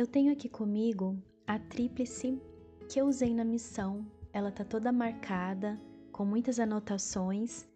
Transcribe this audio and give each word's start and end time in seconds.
eu 0.00 0.06
tenho 0.06 0.32
aqui 0.32 0.48
comigo 0.48 1.14
a 1.46 1.58
tríplice 1.58 2.40
que 2.88 2.98
eu 2.98 3.06
usei 3.06 3.34
na 3.34 3.44
missão. 3.44 4.06
Ela 4.32 4.50
tá 4.50 4.64
toda 4.64 4.90
marcada, 4.90 5.78
com 6.10 6.24
muitas 6.24 6.58
anotações, 6.58 7.68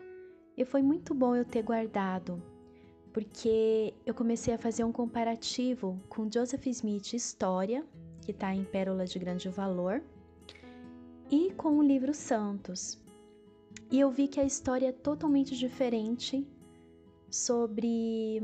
e 0.56 0.64
foi 0.64 0.80
muito 0.80 1.12
bom 1.12 1.36
eu 1.36 1.44
ter 1.44 1.62
guardado, 1.62 2.42
porque 3.12 3.92
eu 4.06 4.14
comecei 4.14 4.54
a 4.54 4.58
fazer 4.58 4.84
um 4.84 4.92
comparativo 4.92 6.00
com 6.08 6.30
Joseph 6.32 6.66
Smith 6.68 7.12
História, 7.12 7.84
que 8.22 8.30
está 8.30 8.54
em 8.54 8.64
Pérola 8.64 9.04
de 9.04 9.18
Grande 9.18 9.50
Valor, 9.50 10.02
e 11.30 11.52
com 11.52 11.76
o 11.76 11.82
livro 11.82 12.14
Santos. 12.14 12.98
E 13.90 14.00
eu 14.00 14.10
vi 14.10 14.28
que 14.28 14.40
a 14.40 14.44
história 14.44 14.88
é 14.88 14.92
totalmente 14.92 15.54
diferente 15.54 16.48
sobre 17.28 18.40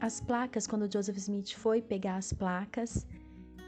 as 0.00 0.20
placas, 0.20 0.66
quando 0.66 0.90
Joseph 0.90 1.16
Smith 1.16 1.54
foi 1.54 1.82
pegar 1.82 2.16
as 2.16 2.32
placas, 2.32 3.06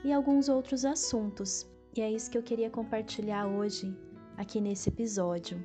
e 0.04 0.12
alguns 0.12 0.48
outros 0.48 0.84
assuntos. 0.84 1.68
E 1.96 2.00
é 2.00 2.10
isso 2.10 2.30
que 2.30 2.38
eu 2.38 2.42
queria 2.42 2.70
compartilhar 2.70 3.46
hoje 3.46 3.94
aqui 4.36 4.60
nesse 4.60 4.88
episódio. 4.88 5.62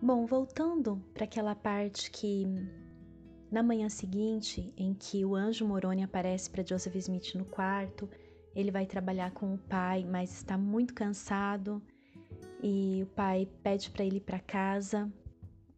Bom, 0.00 0.26
voltando 0.26 1.02
para 1.14 1.24
aquela 1.24 1.54
parte 1.54 2.10
que 2.10 2.46
na 3.50 3.62
manhã 3.62 3.88
seguinte, 3.88 4.72
em 4.76 4.92
que 4.92 5.24
o 5.24 5.34
anjo 5.34 5.66
Moroni 5.66 6.02
aparece 6.02 6.50
para 6.50 6.64
Joseph 6.66 6.94
Smith 6.96 7.34
no 7.34 7.44
quarto, 7.46 8.08
ele 8.54 8.70
vai 8.70 8.84
trabalhar 8.84 9.30
com 9.30 9.54
o 9.54 9.58
pai, 9.58 10.04
mas 10.04 10.32
está 10.32 10.58
muito 10.58 10.92
cansado 10.92 11.82
e 12.62 13.00
o 13.04 13.06
pai 13.14 13.48
pede 13.62 13.90
para 13.90 14.04
ele 14.04 14.16
ir 14.16 14.20
para 14.20 14.38
casa 14.38 15.10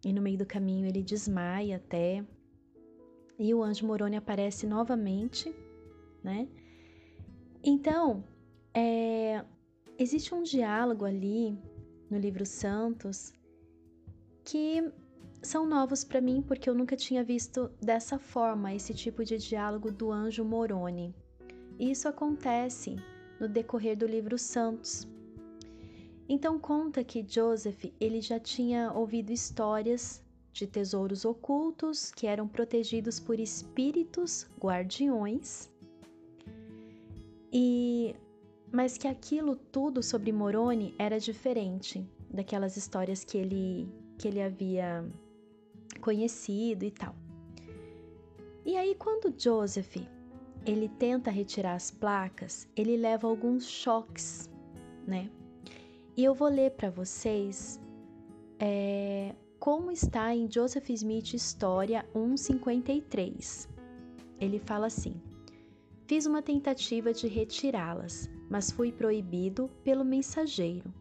e 0.04 0.12
no 0.12 0.22
meio 0.22 0.38
do 0.38 0.46
caminho 0.46 0.86
ele 0.86 1.02
desmaia 1.02 1.76
até. 1.76 2.24
E 3.42 3.54
o 3.54 3.62
anjo 3.62 3.86
Moroni 3.86 4.16
aparece 4.16 4.66
novamente, 4.66 5.50
né? 6.22 6.46
Então, 7.64 8.22
é, 8.74 9.42
existe 9.98 10.34
um 10.34 10.42
diálogo 10.42 11.06
ali 11.06 11.58
no 12.10 12.18
livro 12.18 12.44
Santos 12.44 13.32
que 14.44 14.92
são 15.40 15.64
novos 15.64 16.04
para 16.04 16.20
mim 16.20 16.42
porque 16.46 16.68
eu 16.68 16.74
nunca 16.74 16.94
tinha 16.94 17.24
visto 17.24 17.70
dessa 17.80 18.18
forma 18.18 18.74
esse 18.74 18.92
tipo 18.92 19.24
de 19.24 19.38
diálogo 19.38 19.90
do 19.90 20.12
anjo 20.12 20.44
Moroni. 20.44 21.14
E 21.78 21.90
isso 21.90 22.08
acontece 22.08 22.96
no 23.40 23.48
decorrer 23.48 23.96
do 23.96 24.04
livro 24.04 24.36
Santos. 24.36 25.08
Então 26.28 26.58
conta 26.58 27.02
que 27.02 27.24
Joseph 27.26 27.86
ele 27.98 28.20
já 28.20 28.38
tinha 28.38 28.92
ouvido 28.92 29.30
histórias 29.32 30.22
de 30.52 30.66
tesouros 30.66 31.24
ocultos 31.24 32.10
que 32.10 32.26
eram 32.26 32.46
protegidos 32.48 33.20
por 33.20 33.38
espíritos 33.38 34.46
guardiões. 34.60 35.70
E 37.52 38.14
mas 38.72 38.96
que 38.96 39.08
aquilo 39.08 39.56
tudo 39.56 40.00
sobre 40.02 40.30
Moroni 40.30 40.94
era 40.96 41.18
diferente 41.18 42.06
daquelas 42.30 42.76
histórias 42.76 43.24
que 43.24 43.36
ele 43.36 43.88
que 44.18 44.28
ele 44.28 44.40
havia 44.40 45.04
conhecido 46.00 46.84
e 46.84 46.90
tal. 46.90 47.14
E 48.64 48.76
aí 48.76 48.94
quando 48.94 49.34
Joseph 49.36 49.96
ele 50.66 50.88
tenta 50.88 51.30
retirar 51.30 51.74
as 51.74 51.90
placas, 51.90 52.68
ele 52.76 52.96
leva 52.96 53.26
alguns 53.26 53.66
choques, 53.66 54.48
né? 55.06 55.30
E 56.16 56.24
eu 56.24 56.34
vou 56.34 56.48
ler 56.48 56.72
para 56.72 56.90
vocês 56.90 57.80
é, 58.58 59.34
como 59.60 59.92
está 59.92 60.34
em 60.34 60.50
Joseph 60.50 60.88
Smith 60.88 61.34
História 61.34 62.06
153. 62.14 63.68
Ele 64.40 64.58
fala 64.58 64.86
assim: 64.86 65.20
Fiz 66.06 66.24
uma 66.24 66.40
tentativa 66.40 67.12
de 67.12 67.28
retirá-las, 67.28 68.30
mas 68.48 68.70
fui 68.70 68.90
proibido 68.90 69.68
pelo 69.84 70.02
mensageiro, 70.02 70.92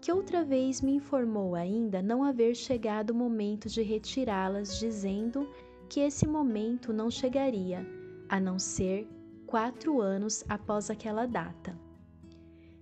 que 0.00 0.12
outra 0.12 0.44
vez 0.44 0.80
me 0.80 0.94
informou 0.94 1.56
ainda 1.56 2.00
não 2.00 2.22
haver 2.22 2.54
chegado 2.54 3.10
o 3.10 3.14
momento 3.16 3.68
de 3.68 3.82
retirá-las, 3.82 4.78
dizendo 4.78 5.50
que 5.88 5.98
esse 5.98 6.24
momento 6.24 6.92
não 6.92 7.10
chegaria 7.10 7.84
a 8.28 8.38
não 8.38 8.60
ser 8.60 9.08
quatro 9.44 10.00
anos 10.00 10.44
após 10.48 10.88
aquela 10.88 11.26
data. 11.26 11.76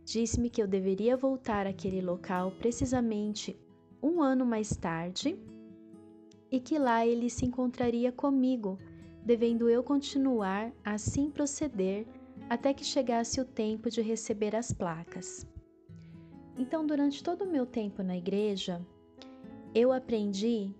Disse-me 0.04 0.50
que 0.50 0.62
eu 0.62 0.66
deveria 0.66 1.16
voltar 1.16 1.66
àquele 1.66 2.02
local 2.02 2.52
precisamente 2.58 3.58
um 4.02 4.20
ano 4.20 4.44
mais 4.44 4.76
tarde 4.76 5.38
e 6.50 6.60
que 6.60 6.78
lá 6.78 7.06
ele 7.06 7.30
se 7.30 7.46
encontraria 7.46 8.10
comigo, 8.12 8.78
devendo 9.24 9.68
eu 9.68 9.82
continuar 9.82 10.72
assim 10.84 11.30
proceder 11.30 12.06
até 12.50 12.74
que 12.74 12.84
chegasse 12.84 13.40
o 13.40 13.44
tempo 13.44 13.88
de 13.88 14.02
receber 14.02 14.54
as 14.56 14.72
placas. 14.72 15.46
Então, 16.58 16.86
durante 16.86 17.22
todo 17.22 17.44
o 17.44 17.50
meu 17.50 17.64
tempo 17.64 18.02
na 18.02 18.16
igreja, 18.16 18.84
eu 19.74 19.92
aprendi 19.92 20.74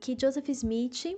que 0.00 0.16
Joseph 0.18 0.48
Smith 0.50 1.16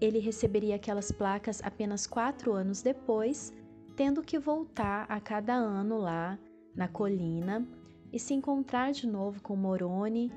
ele 0.00 0.18
receberia 0.18 0.74
aquelas 0.74 1.12
placas 1.12 1.62
apenas 1.62 2.06
quatro 2.06 2.52
anos 2.52 2.82
depois, 2.82 3.54
tendo 3.94 4.22
que 4.22 4.38
voltar 4.38 5.06
a 5.08 5.20
cada 5.20 5.54
ano 5.54 5.98
lá 5.98 6.38
na 6.74 6.88
colina 6.88 7.66
e 8.12 8.18
se 8.18 8.34
encontrar 8.34 8.92
de 8.92 9.06
novo 9.06 9.40
com 9.40 9.54
Moroni 9.54 10.32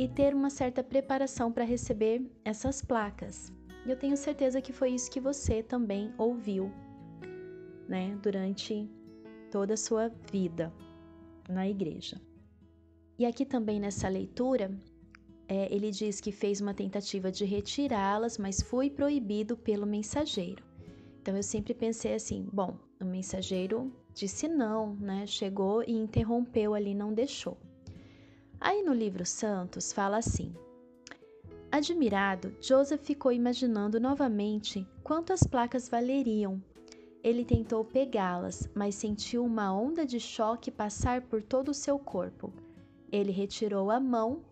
e 0.00 0.08
ter 0.08 0.34
uma 0.34 0.48
certa 0.48 0.82
preparação 0.82 1.52
para 1.52 1.62
receber 1.62 2.22
essas 2.42 2.80
placas. 2.80 3.52
E 3.84 3.90
eu 3.90 3.98
tenho 3.98 4.16
certeza 4.16 4.58
que 4.62 4.72
foi 4.72 4.92
isso 4.92 5.10
que 5.10 5.20
você 5.20 5.62
também 5.62 6.10
ouviu, 6.16 6.72
né, 7.86 8.18
durante 8.22 8.88
toda 9.50 9.74
a 9.74 9.76
sua 9.76 10.08
vida 10.32 10.72
na 11.50 11.68
igreja. 11.68 12.18
E 13.18 13.26
aqui 13.26 13.44
também 13.44 13.78
nessa 13.78 14.08
leitura, 14.08 14.70
é, 15.46 15.70
ele 15.70 15.90
diz 15.90 16.18
que 16.18 16.32
fez 16.32 16.62
uma 16.62 16.72
tentativa 16.72 17.30
de 17.30 17.44
retirá-las, 17.44 18.38
mas 18.38 18.62
foi 18.62 18.88
proibido 18.88 19.54
pelo 19.54 19.86
mensageiro. 19.86 20.64
Então 21.20 21.36
eu 21.36 21.42
sempre 21.42 21.74
pensei 21.74 22.14
assim: 22.14 22.48
bom, 22.50 22.74
o 22.98 23.04
mensageiro 23.04 23.92
disse 24.14 24.48
não, 24.48 24.94
né? 24.94 25.26
Chegou 25.26 25.84
e 25.86 25.92
interrompeu 25.92 26.72
ali, 26.72 26.94
não 26.94 27.12
deixou. 27.12 27.58
Aí 28.60 28.82
no 28.82 28.92
livro 28.92 29.24
Santos 29.24 29.92
fala 29.92 30.18
assim: 30.18 30.54
Admirado, 31.72 32.54
Joseph 32.60 33.02
ficou 33.02 33.32
imaginando 33.32 33.98
novamente 33.98 34.86
quanto 35.02 35.32
as 35.32 35.42
placas 35.42 35.88
valeriam. 35.88 36.62
Ele 37.22 37.44
tentou 37.44 37.84
pegá-las, 37.84 38.68
mas 38.74 38.94
sentiu 38.94 39.44
uma 39.44 39.72
onda 39.72 40.06
de 40.06 40.20
choque 40.20 40.70
passar 40.70 41.22
por 41.22 41.42
todo 41.42 41.70
o 41.70 41.74
seu 41.74 41.98
corpo. 41.98 42.52
Ele 43.10 43.32
retirou 43.32 43.90
a 43.90 43.98
mão 43.98 44.42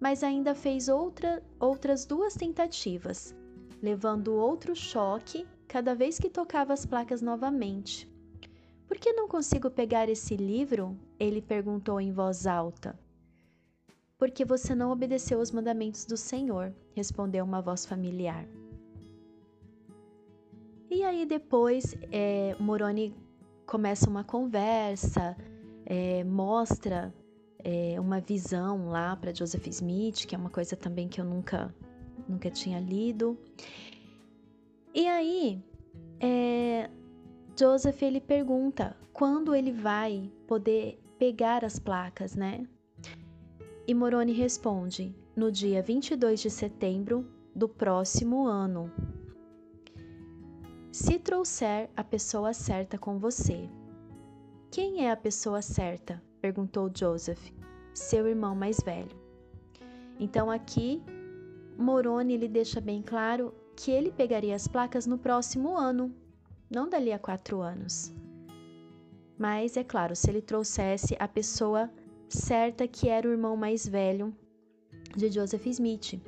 mas 0.00 0.22
ainda 0.22 0.54
fez 0.54 0.88
outra, 0.88 1.42
outras 1.58 2.04
duas 2.04 2.34
tentativas, 2.34 3.34
levando 3.82 4.34
outro 4.34 4.74
choque 4.74 5.46
cada 5.66 5.94
vez 5.94 6.18
que 6.18 6.28
tocava 6.28 6.72
as 6.72 6.84
placas 6.84 7.22
novamente. 7.22 8.08
Por 8.86 8.98
que 8.98 9.12
não 9.12 9.26
consigo 9.26 9.70
pegar 9.70 10.08
esse 10.08 10.36
livro? 10.36 10.96
Ele 11.18 11.42
perguntou 11.42 12.00
em 12.00 12.12
voz 12.12 12.46
alta. 12.46 12.98
Porque 14.18 14.44
você 14.44 14.74
não 14.74 14.90
obedeceu 14.90 15.38
aos 15.38 15.50
mandamentos 15.50 16.06
do 16.06 16.16
Senhor, 16.16 16.74
respondeu 16.94 17.44
uma 17.44 17.60
voz 17.60 17.84
familiar. 17.84 18.46
E 20.90 21.02
aí 21.02 21.26
depois 21.26 21.94
é, 22.10 22.56
Moroni 22.58 23.14
começa 23.66 24.08
uma 24.08 24.24
conversa, 24.24 25.36
é, 25.84 26.24
mostra 26.24 27.12
é, 27.58 28.00
uma 28.00 28.20
visão 28.20 28.88
lá 28.88 29.16
para 29.16 29.34
Joseph 29.34 29.66
Smith, 29.66 30.24
que 30.26 30.34
é 30.34 30.38
uma 30.38 30.50
coisa 30.50 30.76
também 30.76 31.08
que 31.08 31.20
eu 31.20 31.24
nunca, 31.24 31.74
nunca 32.28 32.50
tinha 32.50 32.80
lido. 32.80 33.36
E 34.94 35.06
aí, 35.06 35.62
é, 36.20 36.88
Joseph 37.58 38.00
ele 38.02 38.20
pergunta 38.20 38.96
quando 39.12 39.54
ele 39.54 39.72
vai 39.72 40.30
poder 40.46 40.98
pegar 41.18 41.64
as 41.64 41.78
placas, 41.78 42.34
né? 42.34 42.66
E 43.88 43.94
Moroni 43.94 44.32
responde: 44.32 45.14
no 45.36 45.52
dia 45.52 45.80
22 45.80 46.40
de 46.40 46.50
setembro 46.50 47.24
do 47.54 47.68
próximo 47.68 48.44
ano. 48.44 48.90
Se 50.90 51.20
trouxer 51.20 51.88
a 51.96 52.02
pessoa 52.02 52.52
certa 52.52 52.98
com 52.98 53.16
você. 53.18 53.68
Quem 54.72 55.06
é 55.06 55.10
a 55.12 55.16
pessoa 55.16 55.62
certa? 55.62 56.20
perguntou 56.40 56.90
Joseph, 56.92 57.52
seu 57.94 58.26
irmão 58.26 58.56
mais 58.56 58.80
velho. 58.80 59.16
Então 60.18 60.50
aqui 60.50 61.00
Moroni 61.78 62.36
lhe 62.36 62.48
deixa 62.48 62.80
bem 62.80 63.02
claro 63.02 63.54
que 63.76 63.92
ele 63.92 64.10
pegaria 64.10 64.56
as 64.56 64.66
placas 64.66 65.06
no 65.06 65.16
próximo 65.16 65.76
ano, 65.76 66.12
não 66.68 66.88
dali 66.88 67.12
a 67.12 67.18
quatro 67.20 67.60
anos. 67.60 68.12
Mas 69.38 69.76
é 69.76 69.84
claro, 69.84 70.16
se 70.16 70.28
ele 70.28 70.42
trouxesse 70.42 71.14
a 71.20 71.28
pessoa 71.28 71.88
certa 72.28 72.86
que 72.88 73.08
era 73.08 73.28
o 73.28 73.32
irmão 73.32 73.56
mais 73.56 73.86
velho 73.86 74.34
de 75.16 75.30
Joseph 75.30 75.66
Smith. 75.66 76.20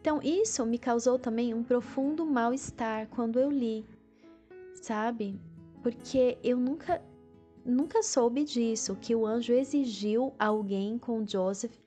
Então 0.00 0.20
isso 0.22 0.64
me 0.64 0.78
causou 0.78 1.18
também 1.18 1.54
um 1.54 1.62
profundo 1.62 2.24
mal-estar 2.24 3.08
quando 3.08 3.38
eu 3.38 3.50
li, 3.50 3.84
sabe? 4.74 5.38
porque 5.86 6.36
eu 6.42 6.58
nunca 6.58 7.00
nunca 7.64 8.02
soube 8.02 8.42
disso, 8.42 8.96
que 8.96 9.14
o 9.14 9.24
anjo 9.24 9.52
exigiu 9.52 10.34
alguém 10.36 10.98
com 10.98 11.24
Joseph 11.24 11.78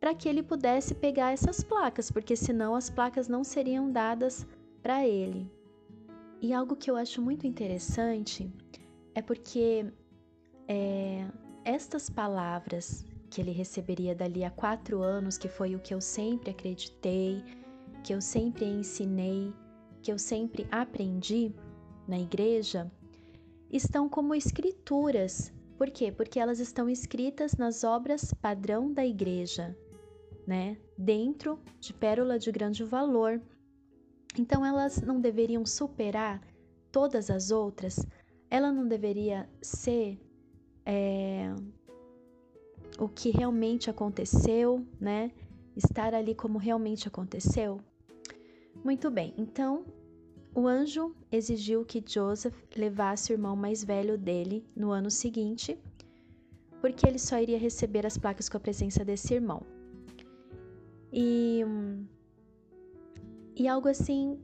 para 0.00 0.12
que 0.12 0.28
ele 0.28 0.42
pudesse 0.42 0.92
pegar 0.92 1.30
essas 1.30 1.62
placas, 1.62 2.10
porque 2.10 2.34
senão 2.34 2.74
as 2.74 2.90
placas 2.90 3.28
não 3.28 3.44
seriam 3.44 3.92
dadas 3.92 4.44
para 4.82 5.06
ele. 5.06 5.48
E 6.42 6.52
algo 6.52 6.74
que 6.74 6.90
eu 6.90 6.96
acho 6.96 7.22
muito 7.22 7.46
interessante 7.46 8.52
é 9.14 9.22
porque 9.22 9.86
é, 10.66 11.24
estas 11.64 12.10
palavras 12.10 13.06
que 13.34 13.40
ele 13.40 13.50
receberia 13.50 14.14
dali 14.14 14.44
a 14.44 14.50
quatro 14.50 15.02
anos, 15.02 15.36
que 15.36 15.48
foi 15.48 15.74
o 15.74 15.80
que 15.80 15.92
eu 15.92 16.00
sempre 16.00 16.52
acreditei, 16.52 17.42
que 18.04 18.14
eu 18.14 18.20
sempre 18.20 18.64
ensinei, 18.64 19.52
que 20.00 20.12
eu 20.12 20.18
sempre 20.20 20.68
aprendi 20.70 21.52
na 22.06 22.16
igreja, 22.16 22.88
estão 23.68 24.08
como 24.08 24.36
escrituras. 24.36 25.52
Por 25.76 25.90
quê? 25.90 26.12
Porque 26.12 26.38
elas 26.38 26.60
estão 26.60 26.88
escritas 26.88 27.56
nas 27.56 27.82
obras 27.82 28.32
padrão 28.34 28.92
da 28.92 29.04
igreja, 29.04 29.76
né? 30.46 30.76
Dentro 30.96 31.58
de 31.80 31.92
pérola 31.92 32.38
de 32.38 32.52
grande 32.52 32.84
valor. 32.84 33.42
Então 34.38 34.64
elas 34.64 35.02
não 35.02 35.20
deveriam 35.20 35.66
superar 35.66 36.40
todas 36.92 37.28
as 37.30 37.50
outras, 37.50 37.98
ela 38.48 38.70
não 38.70 38.86
deveria 38.86 39.48
ser 39.60 40.20
é, 40.86 41.52
o 42.98 43.08
que 43.08 43.30
realmente 43.30 43.90
aconteceu, 43.90 44.86
né? 45.00 45.30
Estar 45.76 46.14
ali 46.14 46.34
como 46.34 46.58
realmente 46.58 47.08
aconteceu. 47.08 47.80
Muito 48.84 49.10
bem, 49.10 49.34
então 49.36 49.84
o 50.54 50.68
anjo 50.68 51.14
exigiu 51.32 51.84
que 51.84 52.02
Joseph 52.06 52.54
levasse 52.76 53.32
o 53.32 53.34
irmão 53.34 53.56
mais 53.56 53.82
velho 53.82 54.16
dele 54.16 54.64
no 54.76 54.90
ano 54.90 55.10
seguinte, 55.10 55.76
porque 56.80 57.06
ele 57.06 57.18
só 57.18 57.38
iria 57.40 57.58
receber 57.58 58.06
as 58.06 58.16
placas 58.16 58.48
com 58.48 58.56
a 58.56 58.60
presença 58.60 59.04
desse 59.04 59.34
irmão. 59.34 59.62
E, 61.12 61.64
e 63.56 63.66
algo 63.66 63.88
assim 63.88 64.38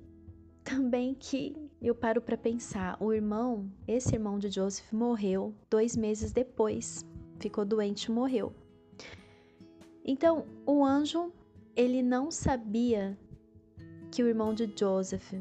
também 0.64 1.14
que 1.14 1.56
eu 1.80 1.94
paro 1.94 2.20
para 2.20 2.36
pensar: 2.36 2.96
o 3.00 3.12
irmão, 3.12 3.70
esse 3.86 4.14
irmão 4.14 4.38
de 4.38 4.50
Joseph, 4.50 4.92
morreu 4.92 5.54
dois 5.68 5.96
meses 5.96 6.32
depois, 6.32 7.04
ficou 7.40 7.64
doente 7.64 8.04
e 8.04 8.10
morreu. 8.12 8.52
Então, 10.04 10.44
o 10.66 10.84
anjo, 10.84 11.32
ele 11.74 12.02
não 12.02 12.30
sabia 12.30 13.18
que 14.10 14.22
o 14.22 14.28
irmão 14.28 14.52
de 14.54 14.70
Joseph 14.78 15.32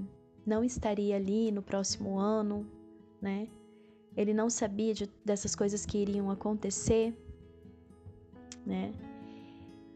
não 0.45 0.63
estaria 0.63 1.15
ali 1.15 1.51
no 1.51 1.61
próximo 1.61 2.17
ano, 2.17 2.65
né? 3.21 3.47
Ele 4.15 4.33
não 4.33 4.49
sabia 4.49 4.93
de, 4.93 5.09
dessas 5.23 5.55
coisas 5.55 5.85
que 5.85 5.97
iriam 5.97 6.29
acontecer, 6.29 7.15
né? 8.65 8.91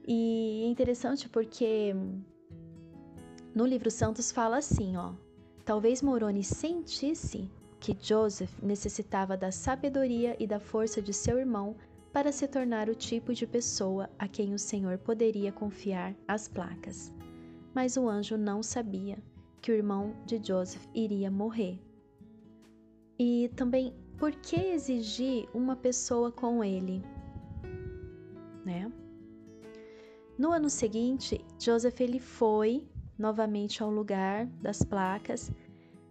E 0.07 0.63
é 0.65 0.67
interessante 0.67 1.29
porque 1.29 1.95
no 3.55 3.65
livro 3.65 3.89
Santos 3.89 4.31
fala 4.31 4.57
assim, 4.57 4.97
ó: 4.97 5.13
Talvez 5.65 6.01
Moroni 6.01 6.43
sentisse 6.43 7.49
que 7.79 7.97
Joseph 7.99 8.51
necessitava 8.61 9.35
da 9.35 9.51
sabedoria 9.51 10.35
e 10.39 10.47
da 10.47 10.59
força 10.59 11.01
de 11.01 11.13
seu 11.13 11.37
irmão 11.37 11.75
para 12.13 12.31
se 12.31 12.47
tornar 12.47 12.89
o 12.89 12.95
tipo 12.95 13.33
de 13.33 13.47
pessoa 13.47 14.07
a 14.19 14.27
quem 14.27 14.53
o 14.53 14.59
Senhor 14.59 14.99
poderia 14.99 15.51
confiar 15.51 16.15
as 16.27 16.47
placas. 16.47 17.11
Mas 17.73 17.97
o 17.97 18.07
anjo 18.07 18.37
não 18.37 18.61
sabia 18.61 19.17
que 19.59 19.71
o 19.71 19.75
irmão 19.75 20.13
de 20.23 20.39
Joseph 20.41 20.85
iria 20.93 21.31
morrer. 21.31 21.81
E 23.17 23.49
também, 23.55 23.95
por 24.19 24.31
que 24.31 24.55
exigir 24.55 25.49
uma 25.55 25.75
pessoa 25.75 26.31
com 26.31 26.63
ele? 26.63 27.03
Né? 28.63 28.91
No 30.37 30.51
ano 30.51 30.69
seguinte, 30.69 31.43
Joseph 31.59 31.99
ele 31.99 32.19
foi 32.19 32.87
novamente 33.17 33.81
ao 33.81 33.89
lugar 33.89 34.45
das 34.61 34.83
placas, 34.83 35.51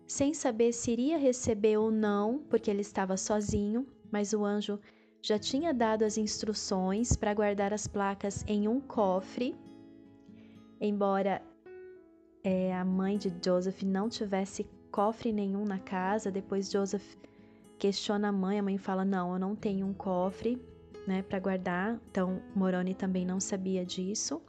sem 0.07 0.35
saber 0.35 0.73
se 0.73 0.91
iria 0.91 1.17
receber 1.17 1.77
ou 1.77 1.93
não, 1.93 2.41
porque 2.51 2.71
ele 2.71 2.81
estava 2.81 3.17
sozinho, 3.17 3.87
mas 4.11 4.33
o 4.33 4.45
anjo 4.45 4.81
já 5.23 5.39
tinha 5.39 5.73
dado 5.73 6.05
as 6.05 6.19
instruções 6.19 7.15
para 7.15 7.33
guardar 7.33 7.73
as 7.73 7.87
placas 7.87 8.45
em 8.49 8.67
um 8.67 8.81
cofre, 8.81 9.55
embora 10.81 11.41
é, 12.43 12.75
a 12.75 12.85
mãe 12.85 13.17
de 13.17 13.33
Joseph 13.43 13.85
não 13.85 14.09
tivesse 14.09 14.67
cofre 14.91 15.33
nenhum 15.33 15.65
na 15.65 15.79
casa. 15.79 16.29
Depois 16.29 16.69
Joseph 16.69 17.15
questiona 17.79 18.29
a 18.29 18.33
mãe, 18.33 18.59
a 18.59 18.63
mãe 18.65 18.77
fala: 18.77 19.05
Não, 19.05 19.33
eu 19.33 19.39
não 19.39 19.55
tenho 19.55 19.87
um 19.87 19.95
cofre 19.95 20.61
né, 21.07 21.23
para 21.23 21.39
guardar. 21.39 22.01
Então 22.11 22.43
Moroni 22.53 22.93
também 22.93 23.25
não 23.25 23.39
sabia 23.39 23.87
disso. 23.87 24.43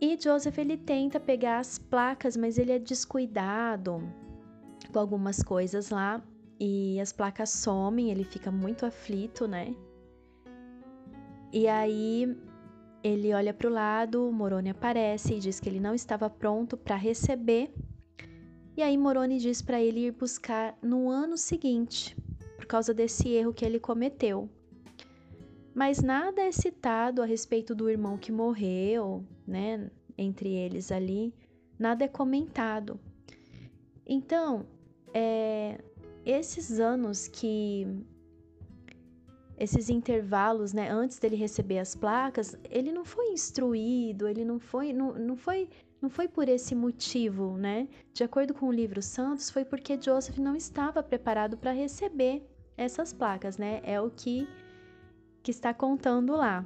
E 0.00 0.16
Joseph 0.20 0.56
ele 0.58 0.76
tenta 0.76 1.18
pegar 1.18 1.58
as 1.58 1.80
placas, 1.80 2.36
mas 2.36 2.58
ele 2.58 2.70
é 2.70 2.78
descuidado 2.78 4.00
com 4.92 4.98
algumas 5.00 5.42
coisas 5.42 5.90
lá 5.90 6.22
e 6.66 6.98
as 6.98 7.12
placas 7.12 7.50
somem, 7.50 8.10
ele 8.10 8.24
fica 8.24 8.50
muito 8.50 8.86
aflito, 8.86 9.46
né? 9.46 9.76
E 11.52 11.68
aí 11.68 12.34
ele 13.02 13.34
olha 13.34 13.52
para 13.52 13.68
o 13.68 13.70
lado, 13.70 14.32
Moroni 14.32 14.70
aparece 14.70 15.34
e 15.34 15.40
diz 15.40 15.60
que 15.60 15.68
ele 15.68 15.78
não 15.78 15.94
estava 15.94 16.30
pronto 16.30 16.74
para 16.74 16.96
receber. 16.96 17.70
E 18.74 18.82
aí 18.82 18.96
Moroni 18.96 19.38
diz 19.38 19.60
para 19.60 19.78
ele 19.78 20.06
ir 20.06 20.12
buscar 20.12 20.74
no 20.80 21.10
ano 21.10 21.36
seguinte, 21.36 22.16
por 22.56 22.64
causa 22.64 22.94
desse 22.94 23.28
erro 23.28 23.52
que 23.52 23.62
ele 23.62 23.78
cometeu. 23.78 24.48
Mas 25.74 26.00
nada 26.00 26.40
é 26.40 26.50
citado 26.50 27.20
a 27.20 27.26
respeito 27.26 27.74
do 27.74 27.90
irmão 27.90 28.16
que 28.16 28.32
morreu, 28.32 29.22
né? 29.46 29.90
Entre 30.16 30.48
eles 30.48 30.90
ali, 30.90 31.34
nada 31.78 32.04
é 32.04 32.08
comentado. 32.08 32.98
Então, 34.06 34.64
é, 35.12 35.78
esses 36.24 36.80
anos 36.80 37.28
que 37.28 37.86
esses 39.56 39.88
intervalos, 39.88 40.72
né, 40.72 40.90
antes 40.90 41.18
dele 41.18 41.36
receber 41.36 41.78
as 41.78 41.94
placas, 41.94 42.56
ele 42.68 42.90
não 42.90 43.04
foi 43.04 43.28
instruído, 43.28 44.26
ele 44.26 44.44
não 44.44 44.58
foi, 44.58 44.92
não, 44.92 45.12
não 45.14 45.36
foi, 45.36 45.68
não 46.02 46.10
foi 46.10 46.26
por 46.26 46.48
esse 46.48 46.74
motivo, 46.74 47.56
né? 47.56 47.88
De 48.12 48.24
acordo 48.24 48.52
com 48.52 48.66
o 48.66 48.72
livro 48.72 49.00
Santos, 49.00 49.50
foi 49.50 49.64
porque 49.64 50.00
Joseph 50.00 50.38
não 50.38 50.56
estava 50.56 51.02
preparado 51.02 51.56
para 51.56 51.70
receber 51.70 52.44
essas 52.76 53.12
placas, 53.12 53.56
né? 53.56 53.80
É 53.84 54.00
o 54.00 54.10
que 54.10 54.48
que 55.42 55.50
está 55.50 55.74
contando 55.74 56.34
lá. 56.34 56.64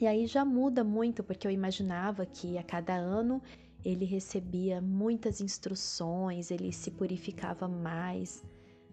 E 0.00 0.06
aí 0.06 0.26
já 0.26 0.44
muda 0.44 0.82
muito, 0.82 1.22
porque 1.22 1.46
eu 1.46 1.50
imaginava 1.50 2.26
que 2.26 2.58
a 2.58 2.62
cada 2.62 2.94
ano 2.94 3.40
ele 3.84 4.04
recebia 4.04 4.80
muitas 4.80 5.40
instruções, 5.40 6.50
ele 6.50 6.72
se 6.72 6.90
purificava 6.90 7.68
mais 7.68 8.44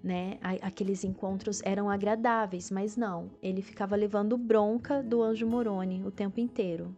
né? 0.06 0.38
Aqueles 0.62 1.04
encontros 1.04 1.64
eram 1.64 1.90
agradáveis, 1.90 2.70
mas 2.70 2.96
não, 2.96 3.32
ele 3.42 3.64
ficava 3.64 3.96
levando 3.96 4.38
bronca 4.38 5.02
do 5.02 5.24
anjo 5.24 5.48
Moroni 5.48 6.04
o 6.06 6.12
tempo 6.12 6.40
inteiro. 6.40 6.96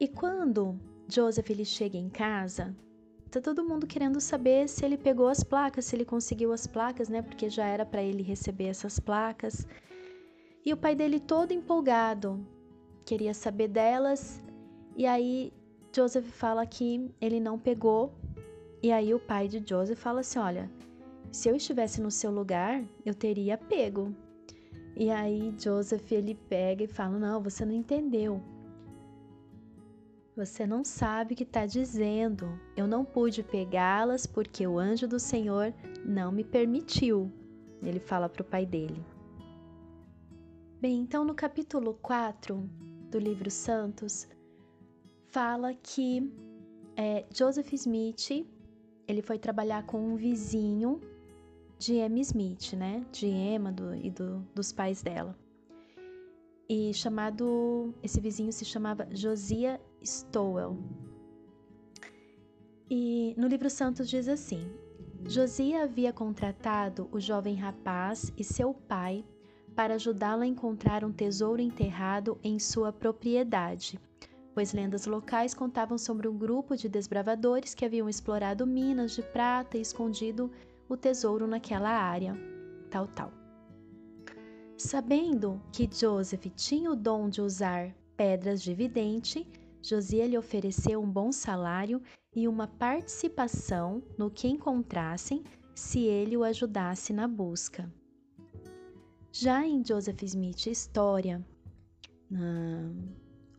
E 0.00 0.08
quando 0.08 0.80
Joseph 1.06 1.50
ele 1.50 1.64
chega 1.64 1.98
em 1.98 2.08
casa, 2.08 2.74
tá 3.30 3.38
todo 3.38 3.62
mundo 3.62 3.86
querendo 3.86 4.18
saber 4.18 4.66
se 4.66 4.82
ele 4.82 4.96
pegou 4.96 5.28
as 5.28 5.44
placas, 5.44 5.84
se 5.84 5.94
ele 5.94 6.06
conseguiu 6.06 6.54
as 6.54 6.66
placas, 6.66 7.10
né? 7.10 7.20
Porque 7.20 7.50
já 7.50 7.66
era 7.66 7.84
para 7.84 8.02
ele 8.02 8.22
receber 8.22 8.68
essas 8.68 8.98
placas. 8.98 9.66
E 10.64 10.72
o 10.72 10.78
pai 10.78 10.94
dele 10.94 11.20
todo 11.20 11.52
empolgado, 11.52 12.40
queria 13.04 13.34
saber 13.34 13.68
delas. 13.68 14.42
E 14.96 15.04
aí 15.04 15.52
Joseph 15.94 16.26
fala 16.26 16.66
que 16.66 17.10
ele 17.20 17.38
não 17.40 17.58
pegou. 17.58 18.14
E 18.82 18.92
aí 18.92 19.14
o 19.14 19.20
pai 19.20 19.48
de 19.48 19.62
Joseph 19.66 19.98
fala 19.98 20.20
assim: 20.20 20.38
"Olha, 20.38 20.70
se 21.34 21.48
eu 21.48 21.56
estivesse 21.56 22.00
no 22.00 22.12
seu 22.12 22.30
lugar, 22.30 22.84
eu 23.04 23.12
teria 23.12 23.58
pego. 23.58 24.14
E 24.96 25.10
aí 25.10 25.52
Joseph 25.58 26.12
ele 26.12 26.34
pega 26.34 26.84
e 26.84 26.86
fala: 26.86 27.18
Não, 27.18 27.42
você 27.42 27.64
não 27.64 27.72
entendeu. 27.72 28.40
Você 30.36 30.64
não 30.66 30.84
sabe 30.84 31.34
o 31.34 31.36
que 31.36 31.42
está 31.42 31.66
dizendo. 31.66 32.58
Eu 32.76 32.86
não 32.86 33.04
pude 33.04 33.42
pegá-las 33.42 34.26
porque 34.26 34.64
o 34.64 34.78
anjo 34.78 35.08
do 35.08 35.18
Senhor 35.18 35.74
não 36.04 36.30
me 36.30 36.44
permitiu. 36.44 37.32
Ele 37.82 37.98
fala 37.98 38.28
para 38.28 38.42
o 38.42 38.44
pai 38.44 38.64
dele. 38.64 39.04
Bem, 40.80 41.00
então 41.00 41.24
no 41.24 41.34
capítulo 41.34 41.94
4 41.94 42.68
do 43.10 43.18
livro 43.18 43.50
Santos, 43.50 44.28
fala 45.34 45.74
que 45.74 46.32
é, 46.96 47.24
Joseph 47.34 47.72
Smith 47.72 48.46
ele 49.08 49.20
foi 49.20 49.36
trabalhar 49.36 49.84
com 49.84 49.98
um 49.98 50.14
vizinho 50.14 51.00
de 51.76 51.94
Emma 51.94 52.20
Smith, 52.20 52.74
né? 52.74 53.04
De 53.10 53.26
Emma 53.26 53.72
do, 53.72 53.92
e 53.96 54.10
do, 54.10 54.46
dos 54.54 54.72
pais 54.72 55.02
dela. 55.02 55.36
E 56.68 56.94
chamado. 56.94 57.92
Esse 58.00 58.20
vizinho 58.20 58.52
se 58.52 58.64
chamava 58.64 59.08
Josiah 59.10 59.80
Stowell. 60.04 60.78
E 62.88 63.34
no 63.36 63.48
livro 63.48 63.68
Santos 63.68 64.08
diz 64.08 64.28
assim: 64.28 64.64
Josias 65.26 65.82
havia 65.82 66.12
contratado 66.12 67.08
o 67.10 67.18
jovem 67.18 67.56
rapaz 67.56 68.32
e 68.38 68.44
seu 68.44 68.72
pai 68.72 69.24
para 69.74 69.94
ajudá-lo 69.94 70.42
a 70.42 70.46
encontrar 70.46 71.04
um 71.04 71.10
tesouro 71.10 71.60
enterrado 71.60 72.38
em 72.44 72.60
sua 72.60 72.92
propriedade, 72.92 73.98
pois 74.54 74.72
lendas 74.72 75.04
locais 75.04 75.52
contavam 75.52 75.98
sobre 75.98 76.28
um 76.28 76.38
grupo 76.38 76.76
de 76.76 76.88
desbravadores 76.88 77.74
que 77.74 77.84
haviam 77.84 78.08
explorado 78.08 78.66
minas 78.66 79.12
de 79.12 79.22
prata 79.22 79.76
e 79.76 79.80
escondido 79.80 80.50
o 80.88 80.96
tesouro 80.96 81.46
naquela 81.46 81.90
área, 81.90 82.36
tal, 82.88 83.08
tal. 83.08 83.32
Sabendo 84.78 85.60
que 85.72 85.88
Joseph 85.92 86.46
tinha 86.54 86.90
o 86.90 86.96
dom 86.96 87.28
de 87.28 87.40
usar 87.40 87.94
pedras 88.16 88.62
de 88.62 88.72
vidente, 88.74 89.46
Josias 89.82 90.28
lhe 90.28 90.38
ofereceu 90.38 91.02
um 91.02 91.10
bom 91.10 91.32
salário 91.32 92.00
e 92.34 92.46
uma 92.48 92.66
participação 92.66 94.02
no 94.16 94.30
que 94.30 94.48
encontrassem 94.48 95.42
se 95.74 96.00
ele 96.00 96.36
o 96.36 96.44
ajudasse 96.44 97.12
na 97.12 97.26
busca. 97.26 97.92
Já 99.32 99.66
em 99.66 99.84
Joseph 99.84 100.22
Smith 100.22 100.66
História, 100.66 101.44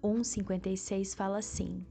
1,56 0.06 1.16
fala 1.16 1.38
assim: 1.38 1.86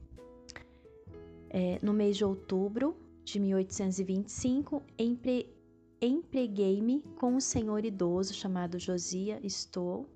é, 1.49 1.79
No 1.81 1.93
mês 1.93 2.17
de 2.17 2.25
outubro 2.25 2.95
de 3.23 3.39
1825, 3.39 4.83
empre, 4.97 5.53
empreguei-me 6.01 7.01
com 7.19 7.33
um 7.35 7.39
senhor 7.39 7.83
idoso 7.83 8.33
chamado 8.33 8.77
Josias 8.79 9.43
Stoll, 9.43 10.07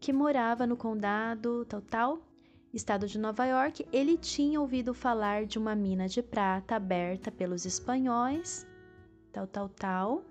que 0.00 0.12
morava 0.12 0.66
no 0.66 0.76
condado 0.76 1.64
tal 1.66 1.82
tal 1.82 2.30
estado 2.72 3.06
de 3.06 3.18
Nova 3.18 3.44
York, 3.46 3.84
ele 3.92 4.16
tinha 4.16 4.60
ouvido 4.60 4.94
falar 4.94 5.44
de 5.44 5.58
uma 5.58 5.74
mina 5.74 6.08
de 6.08 6.22
prata 6.22 6.76
aberta 6.76 7.30
pelos 7.30 7.64
espanhóis, 7.64 8.66
tal, 9.32 9.46
tal, 9.46 9.68
tal, 9.68 10.24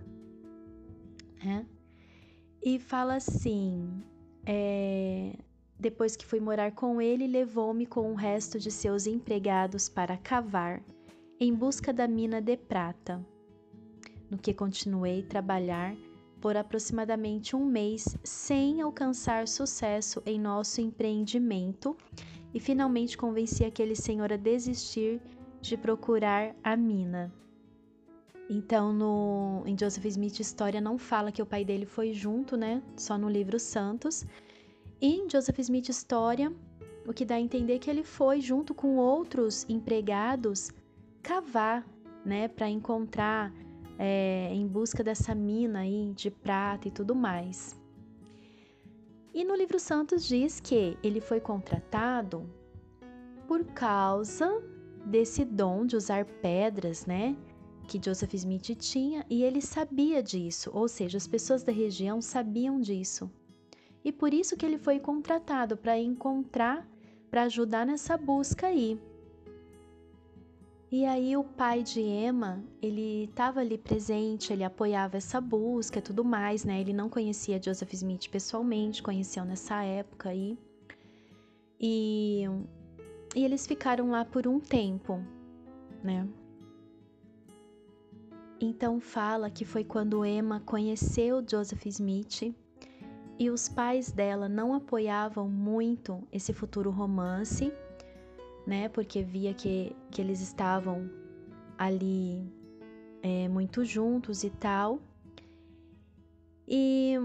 né? 1.44 1.66
E 2.62 2.80
fala 2.80 3.16
assim: 3.16 4.04
é, 4.46 5.36
depois 5.79 6.15
que 6.15 6.25
fui 6.25 6.41
morar 6.41 6.74
com 6.74 7.01
ele, 7.01 7.25
levou-me 7.25 7.86
com 7.86 8.12
o 8.12 8.15
resto 8.15 8.59
de 8.59 8.69
seus 8.69 9.07
empregados 9.07 9.88
para 9.88 10.17
cavar, 10.17 10.83
em 11.39 11.53
busca 11.53 11.93
da 11.93 12.05
mina 12.05 12.41
de 12.41 12.57
prata, 12.57 13.25
no 14.29 14.38
que 14.38 14.53
continuei 14.53 15.24
trabalhar 15.24 15.95
por 16.41 16.57
aproximadamente 16.57 17.55
um 17.55 17.65
mês 17.65 18.17
sem 18.24 18.81
alcançar 18.81 19.48
sucesso 19.48 20.21
em 20.25 20.39
nosso 20.39 20.81
empreendimento 20.81 21.95
e 22.53 22.59
finalmente 22.59 23.17
convenci 23.17 23.63
aquele 23.63 23.95
senhor 23.95 24.33
a 24.33 24.38
desistir 24.38 25.21
de 25.62 25.77
procurar 25.77 26.55
a 26.62 26.75
mina. 26.75 27.33
Então, 28.50 28.91
no, 28.91 29.63
em 29.65 29.77
Joseph 29.77 30.05
Smith 30.05 30.39
História 30.39 30.81
não 30.81 30.98
fala 30.98 31.31
que 31.31 31.41
o 31.41 31.45
pai 31.45 31.63
dele 31.63 31.86
foi 31.86 32.13
junto, 32.13 32.57
né? 32.57 32.81
Só 32.98 33.17
no 33.17 33.29
livro 33.29 33.59
Santos. 33.59 34.25
Em 35.01 35.29
Joseph 35.29 35.58
Smith 35.60 35.88
História, 35.88 36.53
o 37.08 37.13
que 37.13 37.24
dá 37.24 37.36
a 37.36 37.39
entender 37.39 37.79
que 37.79 37.89
ele 37.89 38.03
foi 38.03 38.41
junto 38.41 38.74
com 38.74 38.98
outros 38.98 39.65
empregados 39.70 40.72
cavar, 41.24 41.88
né? 42.25 42.50
Para 42.50 42.68
encontrar 42.68 43.53
é, 43.98 44.50
em 44.51 44.68
busca 44.68 45.01
dessa 45.01 45.34
mina 45.34 45.79
aí 45.79 46.12
de 46.13 46.29
prata 46.29 46.89
e 46.89 46.91
tudo 46.91 47.15
mais. 47.15 47.79
E 49.34 49.46
no 49.46 49.56
livro 49.56 49.79
Santos 49.79 50.25
diz 50.27 50.60
que 50.60 50.98
ele 51.01 51.22
foi 51.22 51.39
contratado 51.39 52.50
por 53.48 53.63
causa 53.63 54.62
desse 55.06 55.46
dom 55.46 55.86
de 55.86 55.96
usar 55.96 56.25
pedras, 56.25 57.06
né? 57.06 57.38
Que 57.88 58.01
Joseph 58.03 58.34
Smith 58.34 58.75
tinha 58.75 59.25
e 59.29 59.44
ele 59.44 59.62
sabia 59.62 60.22
disso, 60.22 60.70
ou 60.74 60.89
seja, 60.89 61.18
as 61.18 61.25
pessoas 61.25 61.63
da 61.63 61.72
região 61.72 62.22
sabiam 62.22 62.82
disso. 62.82 63.32
E 64.03 64.12
por 64.12 64.34
isso 64.34 64.56
que 64.56 64.65
ele 64.65 64.77
foi 64.77 65.00
contratado 65.00 65.75
para 65.75 66.00
encontrar, 66.00 66.88
para 67.29 67.44
ajudar 67.44 67.86
nessa 67.86 68.18
busca 68.18 68.68
aí. 68.68 69.00
E 70.91 71.06
aí 71.06 71.38
o 71.38 71.44
pai 71.44 71.84
de 71.84 72.01
Emma, 72.01 72.63
ele 72.82 73.25
estava 73.25 73.60
ali 73.60 73.77
presente, 73.77 74.51
ele 74.51 74.63
apoiava 74.63 75.18
essa 75.18 75.39
busca 75.39 76.01
tudo 76.01 76.24
mais, 76.24 76.65
né? 76.65 76.82
Ele 76.82 76.94
não 76.94 77.10
conhecia 77.10 77.62
Joseph 77.62 77.94
Smith 77.94 78.27
pessoalmente, 78.29 79.03
conheceu 79.03 79.46
nessa 79.46 79.84
época 79.84 80.29
aí. 80.29 80.58
E, 81.79 82.44
e 83.36 83.46
eles 83.46 83.68
ficaram 83.68 84.10
lá 84.10 84.25
por 84.25 84.48
um 84.48 84.60
tempo, 84.60 85.24
né? 86.03 86.27
Então 88.60 89.00
fala 89.00 89.50
que 89.50 89.63
foi 89.63 89.84
quando 89.84 90.25
Emma 90.25 90.60
conheceu 90.60 91.46
Joseph 91.48 91.86
Smith 91.86 92.53
e 93.39 93.50
os 93.50 93.69
pais 93.69 94.12
dela 94.12 94.48
não 94.48 94.74
apoiavam 94.74 95.50
muito 95.50 96.27
esse 96.31 96.53
futuro 96.53 96.91
romance 96.91 97.74
né? 98.69 98.88
Porque 98.88 99.24
via 99.24 99.51
que, 99.53 99.96
que 100.12 100.22
eles 100.22 100.39
estavam 100.41 101.10
ali 101.75 102.48
é, 103.24 103.48
muito 103.48 103.84
juntos 103.84 104.43
e 104.43 104.51
tal. 104.51 105.01
E 106.67 107.15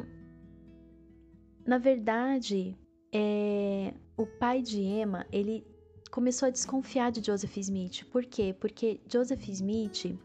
na 1.67 1.77
verdade, 1.77 2.75
é, 3.13 3.93
o 4.17 4.27
pai 4.27 4.63
de 4.63 4.81
Emma 4.81 5.27
ele 5.31 5.67
começou 6.11 6.47
a 6.47 6.51
desconfiar 6.51 7.13
de 7.13 7.25
Joseph 7.25 7.57
Smith. 7.59 8.05
Por 8.11 8.25
quê? 8.25 8.57
Porque 8.59 9.01
Joseph 9.07 9.47
Smith 9.49 10.19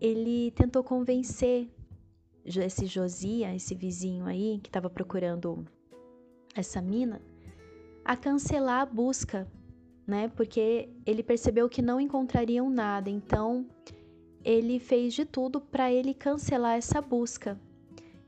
ele 0.00 0.50
tentou 0.50 0.82
convencer 0.82 1.70
esse 2.44 2.86
Josia, 2.86 3.54
esse 3.54 3.74
vizinho 3.74 4.26
aí 4.26 4.58
que 4.62 4.68
estava 4.68 4.88
procurando 4.90 5.66
essa 6.54 6.80
mina, 6.80 7.20
a 8.04 8.16
cancelar 8.16 8.80
a 8.82 8.86
busca 8.86 9.46
né? 10.10 10.26
Porque 10.26 10.88
ele 11.06 11.22
percebeu 11.22 11.68
que 11.68 11.80
não 11.80 12.00
encontrariam 12.00 12.68
nada, 12.68 13.08
então 13.08 13.64
ele 14.44 14.80
fez 14.80 15.14
de 15.14 15.24
tudo 15.24 15.60
para 15.60 15.92
ele 15.92 16.12
cancelar 16.12 16.76
essa 16.76 17.00
busca. 17.00 17.58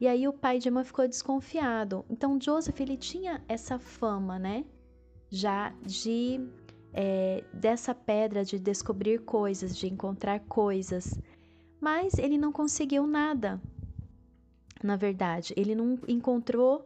E 0.00 0.06
aí 0.06 0.26
o 0.28 0.32
pai 0.32 0.58
de 0.58 0.68
Emma 0.68 0.84
ficou 0.84 1.08
desconfiado. 1.08 2.04
Então 2.08 2.40
Joseph 2.40 2.80
ele 2.80 2.96
tinha 2.96 3.42
essa 3.48 3.80
fama, 3.80 4.38
né? 4.38 4.64
Já 5.28 5.74
de 5.82 6.40
é, 6.92 7.42
dessa 7.52 7.92
pedra 7.94 8.44
de 8.44 8.60
descobrir 8.60 9.18
coisas, 9.20 9.76
de 9.76 9.88
encontrar 9.88 10.38
coisas, 10.40 11.18
mas 11.80 12.16
ele 12.16 12.38
não 12.38 12.52
conseguiu 12.52 13.08
nada. 13.08 13.60
Na 14.82 14.96
verdade, 14.96 15.54
ele 15.56 15.74
não 15.74 15.98
encontrou 16.08 16.84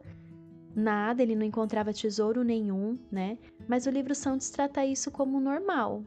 nada, 0.75 1.23
ele 1.23 1.35
não 1.35 1.45
encontrava 1.45 1.91
tesouro 1.91 2.43
nenhum, 2.43 2.99
né? 3.11 3.37
Mas 3.67 3.87
o 3.87 3.89
livro 3.89 4.13
Santos 4.13 4.49
trata 4.49 4.85
isso 4.85 5.09
como 5.09 5.39
normal. 5.39 6.03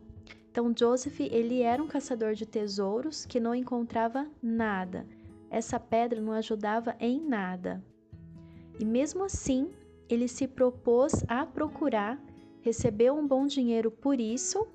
Então 0.51 0.73
Joseph, 0.77 1.21
ele 1.21 1.63
era 1.63 1.83
um 1.83 1.89
caçador 1.89 2.35
de 2.35 2.47
tesouros 2.47 3.25
que 3.25 3.41
não 3.41 3.55
encontrava 3.55 4.27
nada. 4.43 5.07
Essa 5.51 5.81
pedra 5.81 6.21
não 6.21 6.33
ajudava 6.33 6.95
em 7.01 7.21
nada. 7.21 7.83
E 8.79 8.85
mesmo 8.85 9.25
assim, 9.25 9.71
ele 10.09 10.29
se 10.29 10.47
propôs 10.47 11.25
a 11.29 11.45
procurar, 11.45 12.21
recebeu 12.63 13.15
um 13.15 13.27
bom 13.27 13.47
dinheiro 13.47 13.91
por 13.91 14.21
isso, 14.21 14.67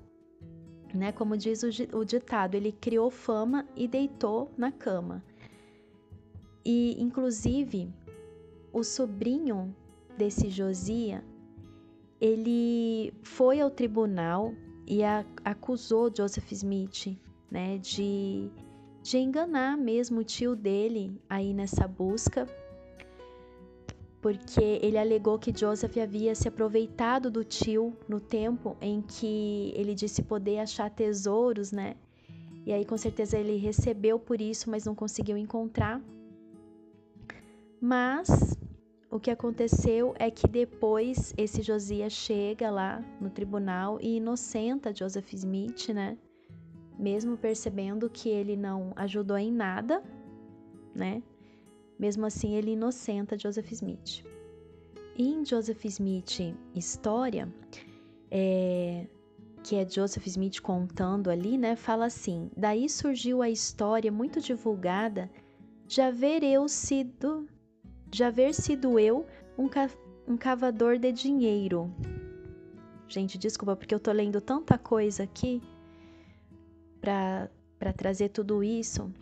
né? 0.94 1.12
Como 1.12 1.36
diz 1.36 1.62
o 1.62 2.04
ditado, 2.04 2.54
ele 2.54 2.72
criou 2.72 3.10
fama 3.10 3.66
e 3.74 3.88
deitou 3.88 4.50
na 4.56 4.70
cama. 4.70 5.22
E 6.68 7.00
inclusive 7.00 7.88
o 8.72 8.82
sobrinho 8.82 9.72
desse 10.18 10.50
Josia, 10.50 11.22
ele 12.20 13.14
foi 13.22 13.60
ao 13.60 13.70
tribunal 13.70 14.52
e 14.84 15.04
a, 15.04 15.24
acusou 15.44 16.12
Joseph 16.12 16.50
Smith, 16.50 17.16
né, 17.48 17.78
de, 17.78 18.50
de 19.00 19.16
enganar 19.16 19.76
mesmo 19.76 20.22
o 20.22 20.24
tio 20.24 20.56
dele 20.56 21.16
aí 21.30 21.54
nessa 21.54 21.86
busca, 21.86 22.48
porque 24.20 24.80
ele 24.82 24.98
alegou 24.98 25.38
que 25.38 25.56
Joseph 25.56 25.96
havia 25.98 26.34
se 26.34 26.48
aproveitado 26.48 27.30
do 27.30 27.44
tio 27.44 27.96
no 28.08 28.18
tempo 28.18 28.76
em 28.80 29.00
que 29.00 29.72
ele 29.76 29.94
disse 29.94 30.20
poder 30.20 30.58
achar 30.58 30.90
tesouros, 30.90 31.70
né? 31.70 31.94
E 32.66 32.72
aí 32.72 32.84
com 32.84 32.96
certeza 32.96 33.38
ele 33.38 33.56
recebeu 33.56 34.18
por 34.18 34.40
isso, 34.40 34.68
mas 34.68 34.84
não 34.84 34.96
conseguiu 34.96 35.36
encontrar. 35.36 36.02
Mas 37.86 38.58
o 39.08 39.20
que 39.20 39.30
aconteceu 39.30 40.12
é 40.18 40.28
que 40.28 40.48
depois 40.48 41.32
esse 41.36 41.62
Josias 41.62 42.12
chega 42.12 42.68
lá 42.68 43.00
no 43.20 43.30
tribunal 43.30 44.00
e 44.00 44.16
inocenta 44.16 44.92
Joseph 44.92 45.32
Smith, 45.32 45.90
né? 45.90 46.18
Mesmo 46.98 47.36
percebendo 47.36 48.10
que 48.10 48.28
ele 48.28 48.56
não 48.56 48.92
ajudou 48.96 49.38
em 49.38 49.52
nada, 49.52 50.02
né? 50.96 51.22
Mesmo 51.96 52.26
assim, 52.26 52.56
ele 52.56 52.72
inocenta 52.72 53.38
Joseph 53.38 53.70
Smith. 53.70 54.24
E 55.16 55.28
em 55.28 55.46
Joseph 55.46 55.84
Smith 55.84 56.56
História, 56.74 57.48
é, 58.28 59.06
que 59.62 59.76
é 59.76 59.88
Joseph 59.88 60.26
Smith 60.26 60.60
contando 60.60 61.30
ali, 61.30 61.56
né, 61.56 61.76
fala 61.76 62.06
assim: 62.06 62.50
daí 62.56 62.88
surgiu 62.88 63.42
a 63.42 63.48
história 63.48 64.10
muito 64.10 64.40
divulgada 64.40 65.30
de 65.86 66.00
haver 66.00 66.42
eu 66.42 66.66
sido, 66.66 67.46
de 68.16 68.24
haver 68.24 68.54
sido 68.54 68.98
eu 68.98 69.26
um, 69.58 69.68
ca, 69.68 69.90
um 70.26 70.38
cavador 70.38 70.98
de 70.98 71.12
dinheiro. 71.12 71.92
Gente, 73.06 73.36
desculpa 73.36 73.76
porque 73.76 73.94
eu 73.94 74.00
tô 74.00 74.10
lendo 74.10 74.40
tanta 74.40 74.78
coisa 74.78 75.24
aqui 75.24 75.62
para 76.98 77.92
trazer 77.94 78.30
tudo 78.30 78.64
isso. 78.64 79.12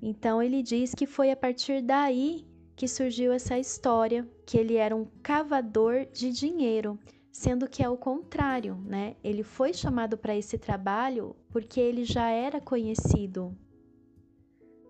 Então 0.00 0.40
ele 0.40 0.62
diz 0.62 0.94
que 0.94 1.06
foi 1.06 1.32
a 1.32 1.36
partir 1.36 1.82
daí 1.82 2.46
que 2.76 2.86
surgiu 2.86 3.32
essa 3.32 3.58
história, 3.58 4.26
que 4.46 4.56
ele 4.56 4.76
era 4.76 4.94
um 4.94 5.06
cavador 5.22 6.06
de 6.06 6.30
dinheiro, 6.30 6.96
sendo 7.32 7.68
que 7.68 7.82
é 7.82 7.88
o 7.88 7.96
contrário, 7.96 8.76
né? 8.76 9.16
Ele 9.24 9.42
foi 9.42 9.74
chamado 9.74 10.16
para 10.16 10.36
esse 10.36 10.56
trabalho 10.56 11.34
porque 11.50 11.80
ele 11.80 12.04
já 12.04 12.30
era 12.30 12.60
conhecido. 12.60 13.54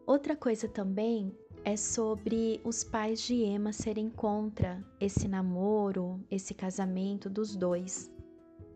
Outra 0.06 0.36
coisa 0.36 0.68
também 0.68 1.34
é 1.64 1.76
sobre 1.76 2.60
os 2.64 2.82
pais 2.82 3.20
de 3.22 3.34
Emma 3.34 3.72
serem 3.72 4.08
contra 4.08 4.82
esse 4.98 5.28
namoro, 5.28 6.20
esse 6.30 6.54
casamento 6.54 7.28
dos 7.28 7.54
dois, 7.54 8.10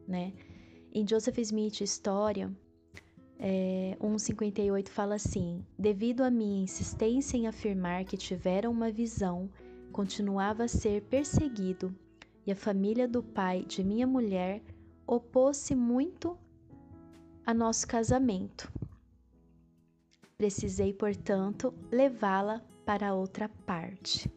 né? 0.06 0.32
Em 0.92 1.06
Joseph 1.06 1.38
Smith 1.38 1.80
História, 1.80 2.54
é, 3.38 3.96
1,58 4.00 4.88
fala 4.88 5.14
assim: 5.14 5.64
Devido 5.78 6.22
à 6.22 6.30
minha 6.30 6.62
insistência 6.62 7.36
em 7.36 7.46
afirmar 7.46 8.04
que 8.04 8.16
tiveram 8.16 8.70
uma 8.70 8.90
visão, 8.90 9.50
continuava 9.90 10.64
a 10.64 10.68
ser 10.68 11.02
perseguido, 11.02 11.94
e 12.46 12.52
a 12.52 12.56
família 12.56 13.08
do 13.08 13.22
pai 13.22 13.64
de 13.64 13.82
minha 13.82 14.06
mulher 14.06 14.62
opôs-se 15.06 15.74
muito 15.74 16.38
a 17.46 17.52
nosso 17.52 17.86
casamento. 17.86 18.70
Precisei, 20.36 20.92
portanto, 20.92 21.72
levá-la 21.90 22.62
para 22.84 23.14
outra 23.14 23.48
parte. 23.66 24.30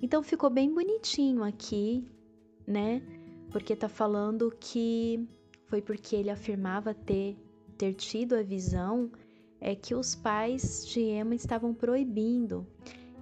Então 0.00 0.22
ficou 0.22 0.50
bem 0.50 0.72
bonitinho 0.72 1.42
aqui, 1.42 2.06
né? 2.66 3.02
Porque 3.50 3.74
tá 3.74 3.88
falando 3.88 4.54
que 4.60 5.26
foi 5.66 5.82
porque 5.82 6.14
ele 6.14 6.30
afirmava 6.30 6.94
ter 6.94 7.36
ter 7.78 7.94
tido 7.94 8.34
a 8.34 8.42
visão 8.42 9.08
é 9.60 9.74
que 9.74 9.94
os 9.94 10.14
pais 10.14 10.84
de 10.86 11.00
Emma 11.00 11.34
estavam 11.34 11.72
proibindo. 11.72 12.66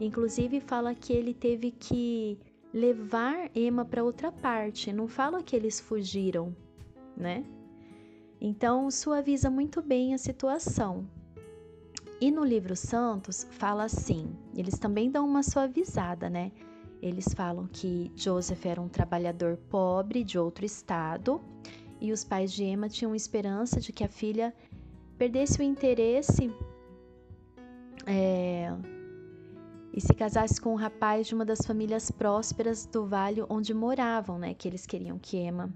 Inclusive 0.00 0.61
fala 0.61 0.95
que 0.95 1.12
ele 1.12 1.35
teve 1.35 1.71
que 1.71 2.38
levar 2.73 3.50
Emma 3.54 3.85
para 3.85 4.02
outra 4.02 4.33
parte, 4.33 4.92
não 4.92 5.06
fala 5.06 5.42
que 5.42 5.54
eles 5.54 5.78
fugiram, 5.78 6.54
né? 7.16 7.45
Então 8.40 8.90
suaviza 8.90 9.50
muito 9.50 9.80
bem 9.80 10.14
a 10.14 10.18
situação. 10.18 11.06
E 12.20 12.30
no 12.30 12.44
livro 12.44 12.75
Santos 12.75 13.46
fala 13.50 13.85
assim, 13.85 14.35
eles 14.54 14.78
também 14.78 15.11
dão 15.11 15.26
uma 15.26 15.42
suavizada, 15.42 16.30
né? 16.30 16.50
Eles 17.02 17.26
falam 17.35 17.66
que 17.66 18.11
Joseph 18.16 18.64
era 18.64 18.80
um 18.80 18.88
trabalhador 18.88 19.58
pobre 19.68 20.25
de 20.25 20.38
outro 20.38 20.64
estado 20.64 21.40
e 22.00 22.12
os 22.12 22.25
pais 22.25 22.52
de 22.52 22.64
Emma 22.64 22.88
tinham 22.88 23.14
esperança 23.14 23.80
de 23.80 23.92
que 23.92 24.02
a 24.02 24.08
filha 24.08 24.54
perdesse 25.18 25.61
o 25.61 25.62
interesse 25.62 26.50
é, 28.06 28.70
e 29.92 30.00
se 30.00 30.14
casasse 30.14 30.61
com 30.61 30.73
um 30.73 30.76
rapaz 30.76 31.26
de 31.26 31.35
uma 31.35 31.44
das 31.44 31.61
famílias 31.66 32.11
prósperas 32.11 32.87
do 32.87 33.06
vale 33.06 33.42
onde 33.49 33.73
moravam, 33.73 34.38
né? 34.38 34.54
Que 34.54 34.68
eles 34.68 34.87
queriam 34.87 35.18
que 35.18 35.37
Emma 35.38 35.73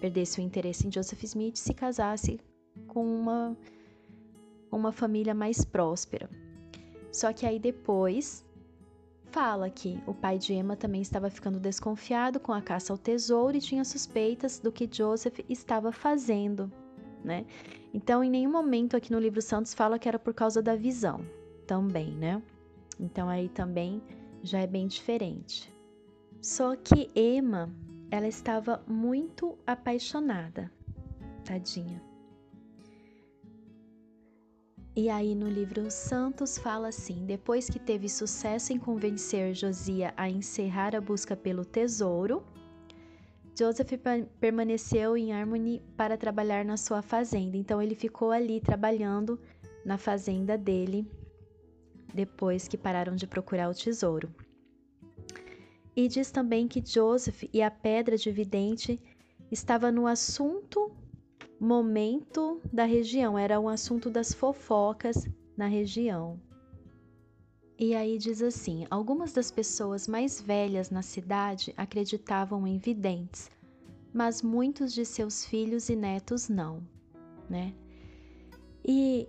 perdesse 0.00 0.40
o 0.40 0.42
interesse 0.42 0.86
em 0.86 0.92
Joseph 0.92 1.22
Smith 1.24 1.56
e 1.56 1.58
se 1.58 1.74
casasse 1.74 2.40
com 2.88 3.04
uma, 3.04 3.56
uma 4.70 4.92
família 4.92 5.34
mais 5.34 5.64
próspera. 5.64 6.28
Só 7.12 7.32
que 7.32 7.46
aí 7.46 7.58
depois 7.58 8.44
fala 9.30 9.70
que 9.70 10.00
o 10.06 10.14
pai 10.14 10.38
de 10.38 10.54
Emma 10.54 10.76
também 10.76 11.02
estava 11.02 11.30
ficando 11.30 11.60
desconfiado 11.60 12.40
com 12.40 12.52
a 12.52 12.60
caça 12.60 12.92
ao 12.92 12.98
tesouro 12.98 13.56
e 13.56 13.60
tinha 13.60 13.84
suspeitas 13.84 14.58
do 14.58 14.72
que 14.72 14.88
Joseph 14.90 15.38
estava 15.48 15.92
fazendo, 15.92 16.70
né? 17.24 17.46
Então, 17.92 18.22
em 18.22 18.30
nenhum 18.30 18.50
momento 18.50 18.96
aqui 18.96 19.12
no 19.12 19.18
livro 19.18 19.42
Santos 19.42 19.74
fala 19.74 19.98
que 19.98 20.08
era 20.08 20.18
por 20.18 20.34
causa 20.34 20.62
da 20.62 20.76
visão, 20.76 21.20
também, 21.66 22.12
né? 22.12 22.42
Então 22.98 23.28
aí 23.28 23.48
também 23.48 24.02
já 24.42 24.60
é 24.60 24.66
bem 24.66 24.86
diferente. 24.86 25.72
Só 26.40 26.74
que 26.74 27.08
Emma, 27.14 27.72
ela 28.10 28.26
estava 28.26 28.82
muito 28.86 29.56
apaixonada, 29.66 30.70
tadinha. 31.44 32.09
E 34.94 35.08
aí 35.08 35.36
no 35.36 35.48
livro 35.48 35.90
Santos 35.90 36.58
fala 36.58 36.88
assim: 36.88 37.24
depois 37.24 37.70
que 37.70 37.78
teve 37.78 38.08
sucesso 38.08 38.72
em 38.72 38.78
convencer 38.78 39.54
Josia 39.54 40.12
a 40.16 40.28
encerrar 40.28 40.96
a 40.96 41.00
busca 41.00 41.36
pelo 41.36 41.64
tesouro, 41.64 42.42
Joseph 43.56 43.92
permaneceu 44.40 45.16
em 45.16 45.32
Harmony 45.32 45.80
para 45.96 46.16
trabalhar 46.16 46.64
na 46.64 46.76
sua 46.76 47.02
fazenda. 47.02 47.56
Então 47.56 47.80
ele 47.80 47.94
ficou 47.94 48.30
ali 48.30 48.60
trabalhando 48.60 49.38
na 49.84 49.96
fazenda 49.96 50.58
dele 50.58 51.06
depois 52.12 52.66
que 52.66 52.76
pararam 52.76 53.14
de 53.14 53.26
procurar 53.26 53.70
o 53.70 53.74
tesouro. 53.74 54.28
E 55.94 56.08
diz 56.08 56.30
também 56.30 56.66
que 56.66 56.84
Joseph 56.84 57.44
e 57.52 57.62
a 57.62 57.70
pedra 57.70 58.16
de 58.16 58.30
vidente 58.32 59.00
estava 59.50 59.92
no 59.92 60.06
assunto 60.06 60.90
momento 61.60 62.58
da 62.72 62.84
região, 62.84 63.38
era 63.38 63.60
um 63.60 63.68
assunto 63.68 64.08
das 64.08 64.32
fofocas 64.32 65.28
na 65.54 65.66
região. 65.66 66.40
E 67.78 67.94
aí 67.94 68.16
diz 68.16 68.40
assim: 68.40 68.86
algumas 68.90 69.32
das 69.32 69.50
pessoas 69.50 70.08
mais 70.08 70.40
velhas 70.40 70.90
na 70.90 71.02
cidade 71.02 71.74
acreditavam 71.76 72.66
em 72.66 72.78
videntes, 72.78 73.50
mas 74.12 74.40
muitos 74.40 74.94
de 74.94 75.04
seus 75.04 75.44
filhos 75.44 75.90
e 75.90 75.96
netos 75.96 76.48
não, 76.48 76.82
né? 77.48 77.74
E 78.82 79.28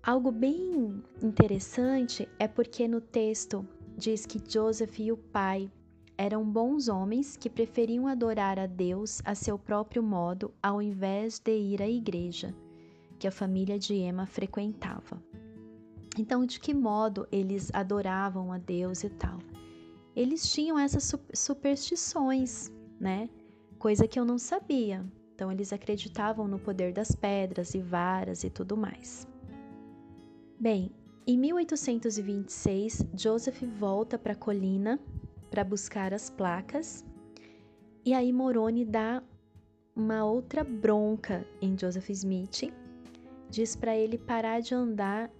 algo 0.00 0.30
bem 0.30 1.02
interessante 1.20 2.28
é 2.38 2.46
porque 2.46 2.86
no 2.86 3.00
texto 3.00 3.66
diz 3.96 4.24
que 4.24 4.40
Joseph 4.48 5.00
e 5.00 5.10
o 5.10 5.16
pai 5.16 5.70
eram 6.16 6.44
bons 6.44 6.88
homens 6.88 7.36
que 7.36 7.50
preferiam 7.50 8.06
adorar 8.06 8.58
a 8.58 8.66
Deus 8.66 9.20
a 9.24 9.34
seu 9.34 9.58
próprio 9.58 10.02
modo 10.02 10.52
ao 10.62 10.80
invés 10.80 11.38
de 11.38 11.56
ir 11.56 11.82
à 11.82 11.88
igreja, 11.88 12.54
que 13.18 13.26
a 13.26 13.32
família 13.32 13.78
de 13.78 13.94
Emma 13.94 14.26
frequentava. 14.26 15.22
Então, 16.18 16.44
de 16.44 16.60
que 16.60 16.74
modo 16.74 17.26
eles 17.32 17.70
adoravam 17.72 18.52
a 18.52 18.58
Deus 18.58 19.02
e 19.02 19.08
tal? 19.08 19.38
Eles 20.14 20.52
tinham 20.52 20.78
essas 20.78 21.10
superstições, 21.32 22.70
né? 23.00 23.30
Coisa 23.78 24.06
que 24.06 24.20
eu 24.20 24.24
não 24.24 24.38
sabia. 24.38 25.04
Então, 25.34 25.50
eles 25.50 25.72
acreditavam 25.72 26.46
no 26.46 26.58
poder 26.58 26.92
das 26.92 27.12
pedras 27.12 27.74
e 27.74 27.80
varas 27.80 28.44
e 28.44 28.50
tudo 28.50 28.76
mais. 28.76 29.26
Bem, 30.60 30.92
em 31.26 31.38
1826, 31.38 33.06
Joseph 33.16 33.62
volta 33.78 34.18
para 34.18 34.32
a 34.32 34.36
colina 34.36 35.00
para 35.52 35.62
buscar 35.62 36.14
as 36.14 36.30
placas. 36.30 37.04
E 38.06 38.14
aí 38.14 38.32
Moroni 38.32 38.86
dá 38.86 39.22
uma 39.94 40.24
outra 40.24 40.64
bronca 40.64 41.46
em 41.60 41.78
Joseph 41.78 42.08
Smith, 42.08 42.72
diz 43.50 43.76
para 43.76 43.94
ele 43.94 44.16
parar 44.16 44.60
de 44.60 44.74
andar 44.74 45.30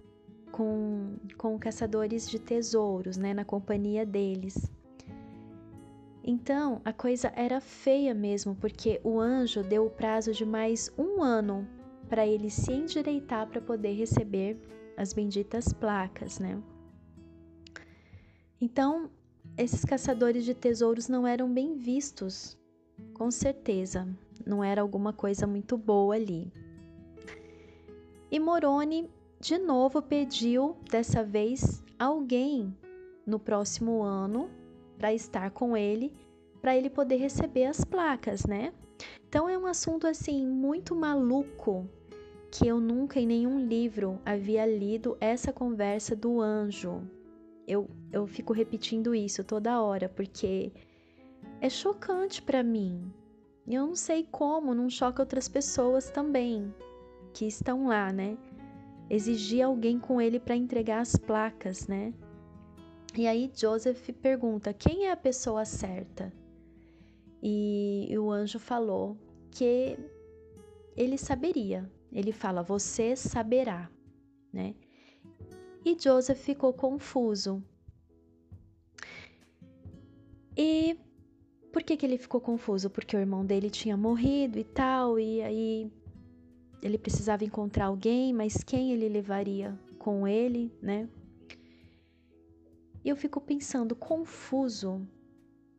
com, 0.51 1.15
com 1.35 1.57
caçadores 1.57 2.29
de 2.29 2.37
tesouros, 2.37 3.17
né, 3.17 3.33
na 3.33 3.43
companhia 3.43 4.05
deles. 4.05 4.71
Então 6.23 6.79
a 6.85 6.93
coisa 6.93 7.33
era 7.35 7.59
feia 7.59 8.13
mesmo, 8.13 8.55
porque 8.55 9.01
o 9.03 9.19
anjo 9.19 9.63
deu 9.63 9.87
o 9.87 9.89
prazo 9.89 10.31
de 10.31 10.45
mais 10.45 10.93
um 10.95 11.23
ano 11.23 11.67
para 12.07 12.25
ele 12.27 12.51
se 12.51 12.71
endireitar 12.71 13.47
para 13.47 13.59
poder 13.59 13.93
receber 13.93 14.61
as 14.95 15.11
benditas 15.11 15.73
placas, 15.73 16.37
né? 16.37 16.61
Então 18.61 19.09
esses 19.57 19.85
caçadores 19.85 20.45
de 20.45 20.53
tesouros 20.53 21.07
não 21.07 21.27
eram 21.27 21.51
bem 21.51 21.75
vistos, 21.75 22.57
com 23.13 23.29
certeza, 23.29 24.07
não 24.45 24.63
era 24.63 24.81
alguma 24.81 25.13
coisa 25.13 25.45
muito 25.45 25.77
boa 25.77 26.15
ali. 26.15 26.51
E 28.31 28.39
Moroni 28.39 29.09
de 29.39 29.57
novo 29.57 30.01
pediu, 30.01 30.77
dessa 30.89 31.23
vez, 31.23 31.83
alguém 31.99 32.75
no 33.27 33.37
próximo 33.37 34.01
ano 34.01 34.49
para 34.97 35.13
estar 35.13 35.51
com 35.51 35.75
ele, 35.75 36.13
para 36.61 36.75
ele 36.75 36.89
poder 36.89 37.17
receber 37.17 37.65
as 37.65 37.83
placas, 37.83 38.45
né? 38.45 38.73
Então 39.27 39.49
é 39.49 39.57
um 39.57 39.65
assunto 39.65 40.07
assim 40.07 40.47
muito 40.47 40.95
maluco 40.95 41.87
que 42.49 42.67
eu 42.67 42.79
nunca 42.79 43.19
em 43.19 43.27
nenhum 43.27 43.59
livro 43.59 44.19
havia 44.25 44.65
lido 44.65 45.17
essa 45.19 45.51
conversa 45.51 46.15
do 46.15 46.39
anjo 46.39 47.01
eu, 47.67 47.89
eu 48.11 48.27
fico 48.27 48.53
repetindo 48.53 49.15
isso 49.15 49.43
toda 49.43 49.81
hora, 49.81 50.09
porque 50.09 50.71
é 51.61 51.69
chocante 51.69 52.41
para 52.41 52.63
mim, 52.63 53.11
E 53.65 53.75
eu 53.75 53.87
não 53.87 53.95
sei 53.95 54.27
como 54.29 54.73
não 54.73 54.89
choca 54.89 55.21
outras 55.21 55.47
pessoas 55.47 56.09
também 56.09 56.73
que 57.33 57.45
estão 57.45 57.87
lá, 57.87 58.11
né? 58.11 58.37
Exigir 59.09 59.65
alguém 59.65 59.99
com 59.99 60.19
ele 60.19 60.39
para 60.39 60.55
entregar 60.55 60.99
as 61.01 61.15
placas, 61.15 61.87
né? 61.87 62.13
E 63.15 63.27
aí 63.27 63.51
Joseph 63.55 64.09
pergunta: 64.21 64.73
quem 64.73 65.05
é 65.07 65.11
a 65.11 65.17
pessoa 65.17 65.65
certa? 65.65 66.33
E, 67.41 68.09
o 68.17 68.31
anjo 68.31 68.57
falou 68.59 69.17
que 69.51 69.97
ele 70.95 71.17
saberia. 71.17 71.89
Ele 72.11 72.31
fala: 72.31 72.63
você 72.63 73.15
saberá, 73.15 73.89
né? 74.51 74.75
E 75.85 75.97
Joseph 75.99 76.39
ficou 76.39 76.73
confuso. 76.73 77.61
E 80.55 80.97
por 81.71 81.81
que, 81.83 81.97
que 81.97 82.05
ele 82.05 82.17
ficou 82.17 82.39
confuso? 82.39 82.89
Porque 82.89 83.17
o 83.17 83.19
irmão 83.19 83.45
dele 83.45 83.69
tinha 83.69 83.97
morrido 83.97 84.59
e 84.59 84.63
tal, 84.63 85.19
e 85.19 85.41
aí 85.41 85.91
ele 86.81 86.97
precisava 86.97 87.43
encontrar 87.43 87.85
alguém, 87.85 88.31
mas 88.31 88.63
quem 88.63 88.91
ele 88.91 89.09
levaria 89.09 89.77
com 89.97 90.27
ele, 90.27 90.71
né? 90.81 91.09
E 93.03 93.09
eu 93.09 93.15
fico 93.15 93.41
pensando, 93.41 93.95
confuso, 93.95 95.05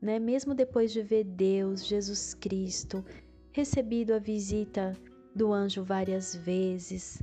né? 0.00 0.18
Mesmo 0.18 0.54
depois 0.54 0.92
de 0.92 1.00
ver 1.00 1.24
Deus, 1.24 1.86
Jesus 1.86 2.34
Cristo, 2.34 3.04
recebido 3.52 4.12
a 4.12 4.18
visita 4.18 4.94
do 5.34 5.52
anjo 5.52 5.82
várias 5.82 6.34
vezes, 6.34 7.22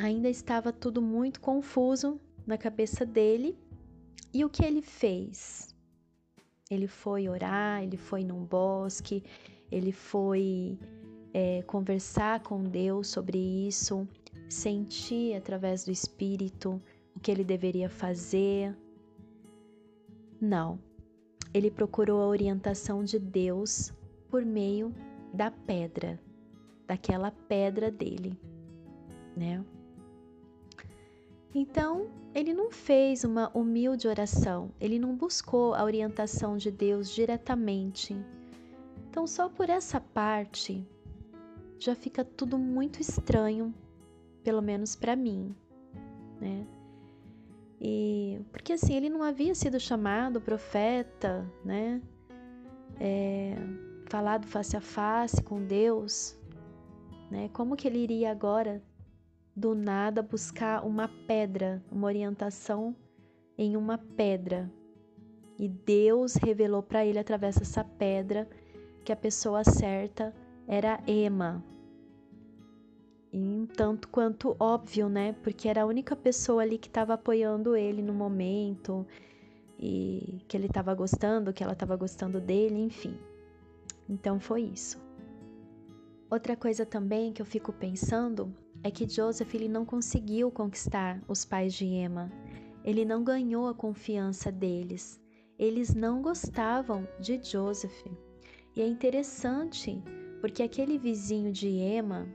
ainda 0.00 0.28
estava 0.28 0.72
tudo 0.72 1.02
muito 1.02 1.40
confuso 1.40 2.20
na 2.46 2.56
cabeça 2.56 3.04
dele. 3.04 3.56
E 4.32 4.44
o 4.44 4.48
que 4.48 4.64
ele 4.64 4.82
fez? 4.82 5.74
Ele 6.70 6.86
foi 6.86 7.28
orar, 7.28 7.82
ele 7.82 7.96
foi 7.96 8.22
num 8.24 8.44
bosque, 8.44 9.24
ele 9.70 9.92
foi 9.92 10.78
é, 11.34 11.62
conversar 11.62 12.40
com 12.40 12.62
Deus 12.62 13.08
sobre 13.08 13.38
isso, 13.38 14.06
sentir 14.48 15.34
através 15.34 15.84
do 15.84 15.90
Espírito 15.90 16.80
o 17.14 17.20
que 17.20 17.30
ele 17.30 17.44
deveria 17.44 17.88
fazer. 17.88 18.76
Não, 20.40 20.78
ele 21.52 21.70
procurou 21.70 22.22
a 22.22 22.28
orientação 22.28 23.02
de 23.02 23.18
Deus 23.18 23.92
por 24.28 24.44
meio 24.44 24.94
da 25.34 25.50
pedra, 25.50 26.20
daquela 26.86 27.32
pedra 27.32 27.90
dele, 27.90 28.38
né? 29.36 29.64
Então, 31.54 32.08
ele 32.32 32.52
não 32.52 32.70
fez 32.70 33.24
uma 33.24 33.50
humilde 33.52 34.06
oração, 34.06 34.70
ele 34.80 34.98
não 34.98 35.16
buscou 35.16 35.74
a 35.74 35.82
orientação 35.82 36.56
de 36.56 36.70
Deus 36.70 37.10
diretamente. 37.10 38.16
Então, 39.08 39.26
só 39.26 39.48
por 39.48 39.68
essa 39.68 40.00
parte 40.00 40.86
já 41.78 41.94
fica 41.94 42.24
tudo 42.24 42.56
muito 42.56 43.00
estranho, 43.00 43.74
pelo 44.44 44.62
menos 44.62 44.94
para 44.94 45.16
mim, 45.16 45.54
né? 46.40 46.66
E 47.80 48.38
porque 48.52 48.74
assim 48.74 48.94
ele 48.94 49.08
não 49.08 49.22
havia 49.22 49.54
sido 49.54 49.80
chamado 49.80 50.40
profeta, 50.40 51.50
né? 51.64 52.00
É, 53.00 53.56
falado 54.06 54.46
face 54.46 54.76
a 54.76 54.80
face 54.80 55.42
com 55.42 55.64
Deus, 55.64 56.38
né? 57.30 57.48
Como 57.52 57.74
que 57.74 57.88
ele 57.88 57.98
iria 57.98 58.30
agora 58.30 58.82
do 59.54 59.74
nada 59.74 60.22
buscar 60.22 60.84
uma 60.84 61.08
pedra, 61.26 61.82
uma 61.90 62.06
orientação 62.06 62.94
em 63.56 63.76
uma 63.76 63.98
pedra? 63.98 64.70
E 65.58 65.68
Deus 65.68 66.34
revelou 66.34 66.82
para 66.82 67.04
ele 67.04 67.18
através 67.18 67.56
dessa 67.56 67.84
pedra 67.84 68.48
que 69.04 69.12
a 69.12 69.16
pessoa 69.16 69.64
certa 69.64 70.34
era 70.66 71.00
Ema, 71.06 71.62
e 73.32 73.38
um 73.38 73.64
tanto 73.64 74.08
quanto 74.08 74.56
óbvio, 74.58 75.08
né? 75.08 75.34
Porque 75.42 75.68
era 75.68 75.82
a 75.82 75.86
única 75.86 76.16
pessoa 76.16 76.62
ali 76.62 76.76
que 76.76 76.88
estava 76.88 77.14
apoiando 77.14 77.76
ele 77.76 78.02
no 78.02 78.12
momento 78.12 79.06
e 79.78 80.40
que 80.48 80.56
ele 80.56 80.66
estava 80.66 80.92
gostando, 80.94 81.52
que 81.52 81.62
ela 81.62 81.72
estava 81.72 81.94
gostando 81.94 82.40
dele, 82.40 82.78
enfim. 82.80 83.16
Então 84.08 84.40
foi 84.40 84.62
isso. 84.62 85.00
Outra 86.28 86.56
coisa 86.56 86.84
também 86.84 87.32
que 87.32 87.40
eu 87.40 87.46
fico 87.46 87.72
pensando 87.72 88.52
é 88.82 88.90
que 88.90 89.08
Joseph 89.08 89.54
ele 89.54 89.68
não 89.68 89.84
conseguiu 89.84 90.50
conquistar 90.50 91.22
os 91.28 91.44
pais 91.44 91.74
de 91.74 91.84
Emma. 91.84 92.32
Ele 92.82 93.04
não 93.04 93.22
ganhou 93.22 93.68
a 93.68 93.74
confiança 93.74 94.50
deles. 94.50 95.20
Eles 95.58 95.94
não 95.94 96.22
gostavam 96.22 97.06
de 97.20 97.42
Joseph. 97.42 98.06
E 98.74 98.80
é 98.80 98.86
interessante 98.86 100.02
porque 100.40 100.62
aquele 100.62 100.96
vizinho 100.96 101.52
de 101.52 101.68
Emma, 101.68 102.26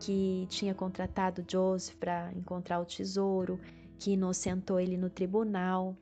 que 0.00 0.46
tinha 0.48 0.74
contratado 0.74 1.44
Joseph 1.46 1.96
para 1.96 2.32
encontrar 2.34 2.80
o 2.80 2.86
tesouro, 2.86 3.60
que 3.98 4.12
inocentou 4.12 4.80
ele 4.80 4.96
no 4.96 5.10
tribunal, 5.10 5.94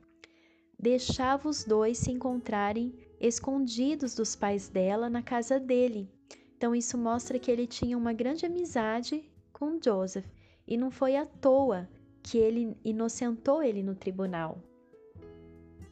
deixava 0.79 1.49
os 1.49 1.65
dois 1.65 1.97
se 1.97 2.11
encontrarem 2.11 2.93
escondidos 3.19 4.15
dos 4.15 4.35
pais 4.35 4.69
dela 4.69 5.09
na 5.09 5.21
casa 5.21 5.59
dele. 5.59 6.09
Então 6.55 6.73
isso 6.73 6.97
mostra 6.97 7.37
que 7.37 7.51
ele 7.51 7.67
tinha 7.67 7.97
uma 7.97 8.13
grande 8.13 8.45
amizade 8.45 9.29
com 9.57 9.79
Joseph 9.83 10.25
e 10.67 10.77
não 10.77 10.91
foi 10.91 11.15
à 11.15 11.25
toa 11.25 11.89
que 12.21 12.37
ele 12.37 12.75
inocentou 12.83 13.63
ele 13.63 13.81
no 13.81 13.95
tribunal, 13.95 14.61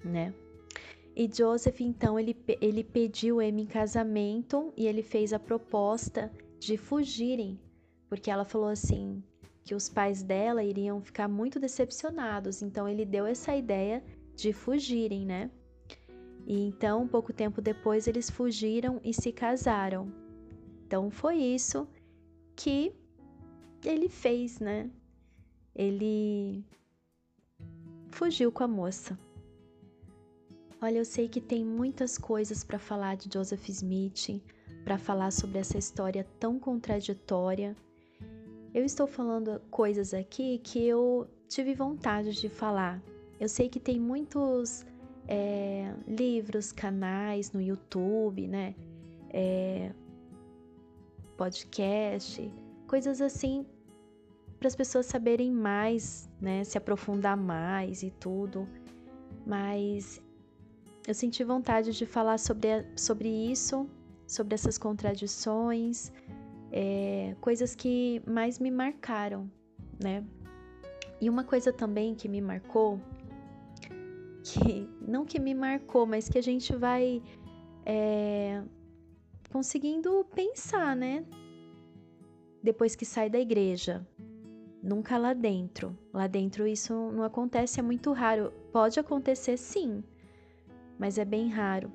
né? 0.03 0.33
E 1.15 1.29
Joseph 1.33 1.79
então 1.79 2.19
ele, 2.19 2.35
ele 2.59 2.83
pediu 2.83 3.39
Amy 3.39 3.63
em 3.63 3.65
casamento 3.65 4.73
e 4.75 4.85
ele 4.85 5.01
fez 5.01 5.31
a 5.31 5.39
proposta 5.39 6.31
de 6.59 6.75
fugirem 6.77 7.59
porque 8.09 8.29
ela 8.29 8.45
falou 8.45 8.69
assim 8.69 9.23
que 9.63 9.73
os 9.73 9.89
pais 9.89 10.21
dela 10.21 10.63
iriam 10.63 11.01
ficar 11.01 11.27
muito 11.27 11.59
decepcionados, 11.59 12.61
então 12.61 12.87
ele 12.87 13.03
deu 13.03 13.25
essa 13.25 13.55
ideia 13.55 14.03
de 14.35 14.53
fugirem, 14.53 15.25
né? 15.25 15.49
E 16.45 16.67
então, 16.67 17.07
pouco 17.07 17.33
tempo 17.33 17.61
depois, 17.61 18.07
eles 18.07 18.29
fugiram 18.29 19.01
e 19.03 19.11
se 19.11 19.31
casaram. 19.31 20.13
Então 20.85 21.09
foi 21.09 21.37
isso 21.37 21.87
que 22.55 22.93
ele 23.85 24.09
fez, 24.09 24.59
né? 24.59 24.89
Ele 25.75 26.63
fugiu 28.09 28.51
com 28.51 28.63
a 28.63 28.67
moça. 28.67 29.17
Olha, 30.81 30.99
eu 30.99 31.05
sei 31.05 31.27
que 31.27 31.41
tem 31.41 31.65
muitas 31.65 32.17
coisas 32.17 32.63
para 32.63 32.77
falar 32.77 33.15
de 33.15 33.29
Joseph 33.33 33.67
Smith, 33.69 34.41
para 34.83 34.97
falar 34.97 35.31
sobre 35.31 35.59
essa 35.59 35.77
história 35.77 36.25
tão 36.39 36.59
contraditória, 36.59 37.75
eu 38.75 38.83
estou 38.83 39.07
falando 39.07 39.61
coisas 39.71 40.13
aqui 40.13 40.59
que 40.59 40.85
eu 40.85 41.29
tive 41.47 41.73
vontade 41.73 42.33
de 42.33 42.49
falar. 42.49 43.01
Eu 43.39 43.47
sei 43.47 43.69
que 43.69 43.79
tem 43.79 43.97
muitos 43.97 44.85
é, 45.29 45.93
livros, 46.05 46.73
canais 46.73 47.53
no 47.53 47.61
YouTube, 47.61 48.45
né? 48.49 48.75
É, 49.29 49.93
podcast, 51.37 52.51
coisas 52.85 53.21
assim 53.21 53.65
para 54.59 54.67
as 54.67 54.75
pessoas 54.75 55.05
saberem 55.05 55.51
mais, 55.51 56.29
né? 56.39 56.63
Se 56.63 56.77
aprofundar 56.77 57.37
mais 57.37 58.03
e 58.03 58.11
tudo. 58.11 58.67
Mas 59.45 60.21
eu 61.07 61.13
senti 61.13 61.43
vontade 61.43 61.91
de 61.91 62.05
falar 62.05 62.39
sobre, 62.39 62.85
sobre 62.95 63.29
isso, 63.29 63.87
sobre 64.27 64.55
essas 64.55 64.77
contradições, 64.77 66.11
é, 66.71 67.35
coisas 67.39 67.75
que 67.75 68.21
mais 68.25 68.59
me 68.59 68.71
marcaram, 68.71 69.49
né? 70.01 70.23
E 71.21 71.29
uma 71.29 71.43
coisa 71.43 71.71
também 71.71 72.15
que 72.15 72.27
me 72.27 72.41
marcou, 72.41 72.99
que 74.43 74.89
não 74.99 75.25
que 75.25 75.39
me 75.39 75.53
marcou, 75.53 76.05
mas 76.05 76.27
que 76.27 76.37
a 76.37 76.43
gente 76.43 76.75
vai 76.75 77.21
é, 77.85 78.63
conseguindo 79.51 80.25
pensar, 80.35 80.95
né? 80.95 81.23
Depois 82.63 82.95
que 82.95 83.05
sai 83.05 83.29
da 83.29 83.39
igreja, 83.39 84.05
nunca 84.85 85.17
lá 85.17 85.33
dentro. 85.33 85.97
Lá 86.13 86.27
dentro 86.27 86.67
isso 86.67 86.93
não 87.11 87.23
acontece, 87.23 87.79
é 87.79 87.83
muito 87.83 88.13
raro. 88.13 88.53
Pode 88.71 88.99
acontecer 88.99 89.57
sim, 89.57 90.03
mas 90.99 91.17
é 91.17 91.25
bem 91.25 91.49
raro. 91.49 91.91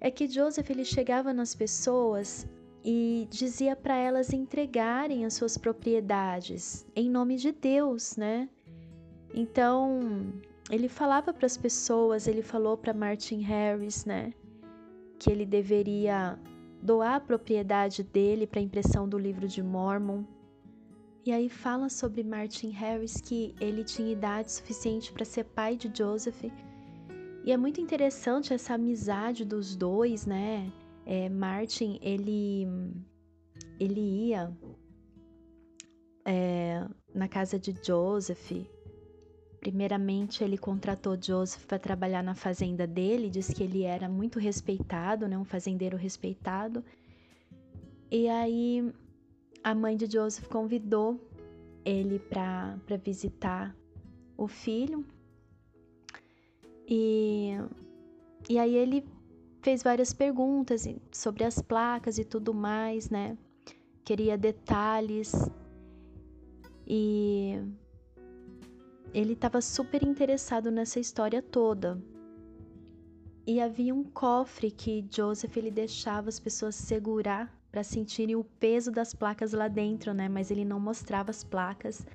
É 0.00 0.10
que 0.10 0.26
Joseph 0.26 0.68
ele 0.68 0.84
chegava 0.84 1.32
nas 1.32 1.54
pessoas 1.54 2.46
e 2.84 3.26
dizia 3.30 3.74
para 3.74 3.96
elas 3.96 4.32
entregarem 4.32 5.24
as 5.24 5.34
suas 5.34 5.56
propriedades 5.56 6.86
em 6.94 7.08
nome 7.08 7.36
de 7.36 7.52
Deus, 7.52 8.16
né? 8.16 8.48
Então, 9.32 10.00
ele 10.70 10.88
falava 10.88 11.32
para 11.32 11.46
as 11.46 11.56
pessoas, 11.56 12.26
ele 12.26 12.42
falou 12.42 12.76
para 12.76 12.92
Martin 12.92 13.40
Harris, 13.40 14.04
né, 14.04 14.32
que 15.18 15.30
ele 15.30 15.46
deveria 15.46 16.38
doar 16.82 17.14
a 17.14 17.20
propriedade 17.20 18.02
dele 18.02 18.46
para 18.46 18.60
a 18.60 18.62
impressão 18.62 19.08
do 19.08 19.18
livro 19.18 19.48
de 19.48 19.62
Mormon. 19.62 20.24
E 21.26 21.32
aí 21.32 21.48
fala 21.48 21.88
sobre 21.88 22.22
Martin 22.22 22.68
Harris 22.68 23.18
que 23.18 23.54
ele 23.58 23.82
tinha 23.82 24.12
idade 24.12 24.52
suficiente 24.52 25.10
para 25.10 25.24
ser 25.24 25.44
pai 25.44 25.74
de 25.74 25.90
Joseph, 25.96 26.44
E 27.46 27.50
é 27.50 27.56
muito 27.56 27.80
interessante 27.80 28.52
essa 28.52 28.74
amizade 28.74 29.44
dos 29.44 29.74
dois, 29.74 30.26
né? 30.26 30.70
É, 31.06 31.28
Martin, 31.30 31.98
ele, 32.02 32.66
ele 33.78 34.00
ia 34.00 34.50
é, 36.26 36.86
na 37.14 37.26
casa 37.26 37.58
de 37.58 37.74
Joseph. 37.82 38.52
Primeiramente, 39.60 40.44
ele 40.44 40.58
contratou 40.58 41.16
Joseph 41.20 41.64
para 41.64 41.78
trabalhar 41.78 42.22
na 42.22 42.34
fazenda 42.34 42.86
dele, 42.86 43.30
diz 43.30 43.48
que 43.48 43.62
ele 43.62 43.82
era 43.82 44.08
muito 44.10 44.38
respeitado, 44.38 45.26
né? 45.26 45.38
Um 45.38 45.44
fazendeiro 45.44 45.96
respeitado. 45.96 46.84
E 48.10 48.28
aí, 48.28 48.92
a 49.64 49.74
mãe 49.74 49.96
de 49.96 50.06
Joseph 50.06 50.46
convidou 50.46 51.18
ele 51.82 52.18
para 52.18 52.78
visitar 53.02 53.74
o 54.36 54.46
filho. 54.46 55.06
E, 56.86 57.52
e 58.46 58.58
aí 58.58 58.74
ele 58.74 59.08
fez 59.62 59.82
várias 59.82 60.12
perguntas 60.12 60.86
sobre 61.10 61.44
as 61.44 61.62
placas 61.62 62.18
e 62.18 62.24
tudo 62.24 62.52
mais, 62.52 63.08
né? 63.08 63.38
Queria 64.04 64.36
detalhes. 64.36 65.32
E 66.86 67.58
ele 69.14 69.32
estava 69.32 69.62
super 69.62 70.02
interessado 70.02 70.70
nessa 70.70 71.00
história 71.00 71.40
toda. 71.40 71.98
E 73.46 73.62
havia 73.62 73.94
um 73.94 74.04
cofre 74.04 74.70
que 74.70 75.06
Joseph 75.10 75.56
ele 75.56 75.70
deixava 75.70 76.28
as 76.28 76.38
pessoas 76.38 76.74
segurar 76.74 77.63
para 77.74 77.82
sentirem 77.82 78.36
o 78.36 78.44
peso 78.44 78.92
das 78.92 79.12
placas 79.12 79.52
lá 79.52 79.66
dentro, 79.66 80.14
né? 80.14 80.28
Mas 80.28 80.48
ele 80.48 80.64
não 80.64 80.78
mostrava 80.78 81.30
as 81.30 81.42
placas 81.42 82.06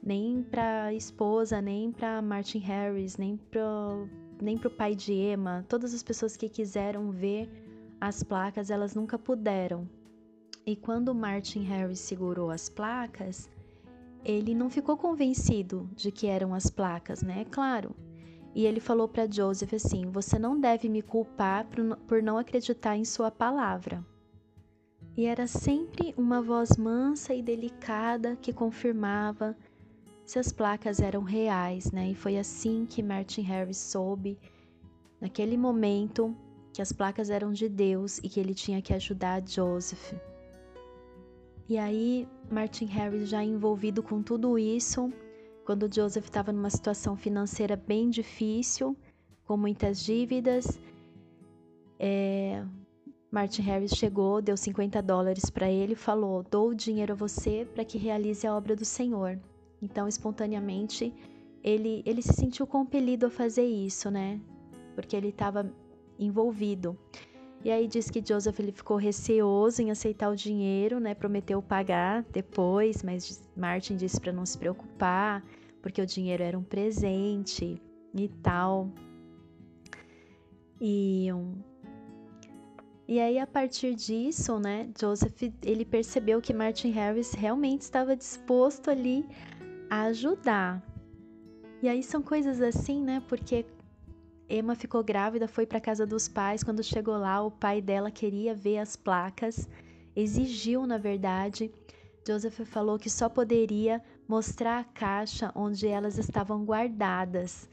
nem 0.00 0.44
para 0.44 0.94
esposa, 0.94 1.60
nem 1.60 1.90
para 1.90 2.22
Martin 2.22 2.60
Harris, 2.60 3.16
nem 3.16 3.36
pro 3.36 4.08
nem 4.40 4.56
pro 4.56 4.70
pai 4.70 4.94
de 4.94 5.12
Emma. 5.12 5.64
Todas 5.68 5.92
as 5.92 6.04
pessoas 6.04 6.36
que 6.36 6.48
quiseram 6.48 7.10
ver 7.10 7.50
as 8.00 8.22
placas, 8.22 8.70
elas 8.70 8.94
nunca 8.94 9.18
puderam. 9.18 9.90
E 10.64 10.76
quando 10.76 11.12
Martin 11.12 11.62
Harris 11.62 11.98
segurou 11.98 12.52
as 12.52 12.68
placas, 12.68 13.50
ele 14.24 14.54
não 14.54 14.70
ficou 14.70 14.96
convencido 14.96 15.90
de 15.96 16.12
que 16.12 16.28
eram 16.28 16.54
as 16.54 16.70
placas, 16.70 17.24
né? 17.24 17.44
Claro. 17.50 17.92
E 18.54 18.64
ele 18.64 18.78
falou 18.78 19.08
para 19.08 19.28
Joseph 19.28 19.74
assim: 19.74 20.06
Você 20.12 20.38
não 20.38 20.60
deve 20.60 20.88
me 20.88 21.02
culpar 21.02 21.66
por 22.06 22.22
não 22.22 22.38
acreditar 22.38 22.96
em 22.96 23.04
sua 23.04 23.32
palavra. 23.32 24.06
E 25.16 25.24
era 25.24 25.46
sempre 25.46 26.12
uma 26.16 26.42
voz 26.42 26.76
mansa 26.76 27.32
e 27.32 27.42
delicada 27.42 28.36
que 28.36 28.52
confirmava 28.52 29.56
se 30.26 30.38
as 30.38 30.52
placas 30.52 31.00
eram 31.00 31.22
reais, 31.22 31.90
né? 31.90 32.10
E 32.10 32.14
foi 32.14 32.36
assim 32.36 32.84
que 32.84 33.02
Martin 33.02 33.40
Harris 33.40 33.78
soube, 33.78 34.38
naquele 35.18 35.56
momento, 35.56 36.36
que 36.70 36.82
as 36.82 36.92
placas 36.92 37.30
eram 37.30 37.50
de 37.50 37.66
Deus 37.66 38.18
e 38.18 38.28
que 38.28 38.38
ele 38.38 38.52
tinha 38.52 38.82
que 38.82 38.92
ajudar 38.92 39.42
Joseph. 39.48 40.12
E 41.66 41.78
aí, 41.78 42.28
Martin 42.50 42.84
Harris, 42.84 43.30
já 43.30 43.42
envolvido 43.42 44.02
com 44.02 44.22
tudo 44.22 44.58
isso, 44.58 45.10
quando 45.64 45.92
Joseph 45.92 46.26
estava 46.26 46.52
numa 46.52 46.68
situação 46.68 47.16
financeira 47.16 47.74
bem 47.74 48.10
difícil, 48.10 48.94
com 49.46 49.56
muitas 49.56 50.04
dívidas, 50.04 50.78
é, 51.98 52.62
Martin 53.30 53.62
Harris 53.62 53.92
chegou, 53.92 54.40
deu 54.40 54.56
50 54.56 55.02
dólares 55.02 55.50
para 55.50 55.70
ele 55.70 55.92
e 55.92 55.96
falou: 55.96 56.44
Dou 56.48 56.70
o 56.70 56.74
dinheiro 56.74 57.12
a 57.12 57.16
você 57.16 57.66
para 57.74 57.84
que 57.84 57.98
realize 57.98 58.46
a 58.46 58.54
obra 58.54 58.76
do 58.76 58.84
Senhor. 58.84 59.38
Então, 59.82 60.08
espontaneamente, 60.08 61.12
ele, 61.62 62.02
ele 62.06 62.22
se 62.22 62.32
sentiu 62.32 62.66
compelido 62.66 63.26
a 63.26 63.30
fazer 63.30 63.66
isso, 63.66 64.10
né? 64.10 64.40
Porque 64.94 65.16
ele 65.16 65.28
estava 65.28 65.70
envolvido. 66.18 66.96
E 67.64 67.70
aí 67.70 67.88
diz 67.88 68.08
que 68.10 68.24
Joseph 68.24 68.60
ele 68.60 68.70
ficou 68.70 68.96
receoso 68.96 69.82
em 69.82 69.90
aceitar 69.90 70.30
o 70.30 70.36
dinheiro, 70.36 71.00
né? 71.00 71.14
Prometeu 71.14 71.60
pagar 71.60 72.24
depois, 72.32 73.02
mas 73.02 73.48
Martin 73.56 73.96
disse 73.96 74.20
para 74.20 74.32
não 74.32 74.46
se 74.46 74.56
preocupar, 74.56 75.44
porque 75.82 76.00
o 76.00 76.06
dinheiro 76.06 76.42
era 76.42 76.56
um 76.56 76.62
presente 76.62 77.82
e 78.14 78.28
tal. 78.42 78.88
E 80.80 81.28
e 83.08 83.20
aí 83.20 83.38
a 83.38 83.46
partir 83.46 83.94
disso, 83.94 84.58
né, 84.58 84.90
Joseph 85.00 85.42
ele 85.62 85.84
percebeu 85.84 86.40
que 86.40 86.52
Martin 86.52 86.90
Harris 86.90 87.32
realmente 87.32 87.82
estava 87.82 88.16
disposto 88.16 88.90
ali 88.90 89.24
a 89.88 90.02
ajudar. 90.04 90.82
E 91.80 91.88
aí 91.88 92.02
são 92.02 92.20
coisas 92.20 92.60
assim, 92.60 93.00
né? 93.02 93.22
Porque 93.28 93.64
Emma 94.48 94.74
ficou 94.74 95.04
grávida, 95.04 95.46
foi 95.46 95.66
para 95.66 95.80
casa 95.80 96.04
dos 96.04 96.26
pais. 96.26 96.64
Quando 96.64 96.82
chegou 96.82 97.16
lá, 97.16 97.40
o 97.42 97.50
pai 97.50 97.80
dela 97.80 98.10
queria 98.10 98.54
ver 98.54 98.78
as 98.78 98.96
placas, 98.96 99.68
exigiu, 100.16 100.84
na 100.86 100.98
verdade. 100.98 101.70
Joseph 102.26 102.60
falou 102.64 102.98
que 102.98 103.08
só 103.08 103.28
poderia 103.28 104.02
mostrar 104.26 104.80
a 104.80 104.84
caixa 104.84 105.52
onde 105.54 105.86
elas 105.86 106.18
estavam 106.18 106.64
guardadas. 106.64 107.68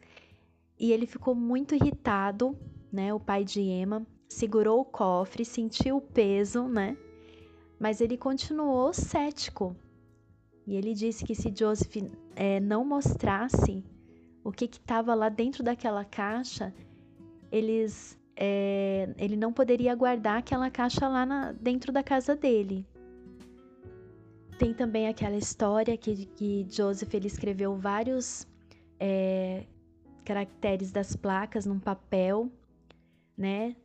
E 0.79 0.91
ele 0.91 1.07
ficou 1.07 1.33
muito 1.33 1.73
irritado, 1.73 2.55
né? 2.91 3.11
O 3.13 3.19
pai 3.19 3.43
de 3.43 3.61
Emma 3.61 4.05
segurou 4.33 4.81
o 4.81 4.85
cofre, 4.85 5.45
sentiu 5.45 5.97
o 5.97 6.01
peso, 6.01 6.67
né? 6.67 6.97
Mas 7.79 8.01
ele 8.01 8.17
continuou 8.17 8.93
cético. 8.93 9.75
E 10.65 10.75
ele 10.75 10.93
disse 10.93 11.25
que 11.25 11.35
se 11.35 11.53
Joseph 11.55 11.97
é, 12.35 12.59
não 12.59 12.85
mostrasse 12.85 13.83
o 14.43 14.51
que 14.51 14.65
estava 14.65 15.13
lá 15.13 15.29
dentro 15.29 15.63
daquela 15.63 16.03
caixa, 16.03 16.73
eles, 17.51 18.17
é, 18.35 19.13
ele 19.17 19.35
não 19.35 19.53
poderia 19.53 19.93
guardar 19.95 20.39
aquela 20.39 20.69
caixa 20.69 21.07
lá 21.07 21.25
na, 21.25 21.51
dentro 21.51 21.91
da 21.91 22.03
casa 22.03 22.35
dele. 22.35 22.85
Tem 24.57 24.73
também 24.73 25.07
aquela 25.07 25.35
história 25.35 25.97
que, 25.97 26.25
que 26.27 26.65
Joseph 26.69 27.13
ele 27.13 27.27
escreveu 27.27 27.75
vários 27.75 28.47
é, 28.99 29.65
caracteres 30.23 30.91
das 30.91 31.15
placas 31.15 31.65
num 31.65 31.79
papel, 31.79 32.49
né? 33.37 33.75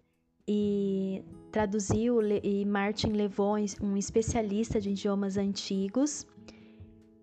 E 0.49 1.23
traduziu 1.53 2.21
e 2.43 2.65
Martin 2.65 3.13
levou 3.13 3.57
um 3.83 3.97
especialista 3.97 4.81
de 4.81 4.91
idiomas 4.91 5.37
antigos 5.37 6.27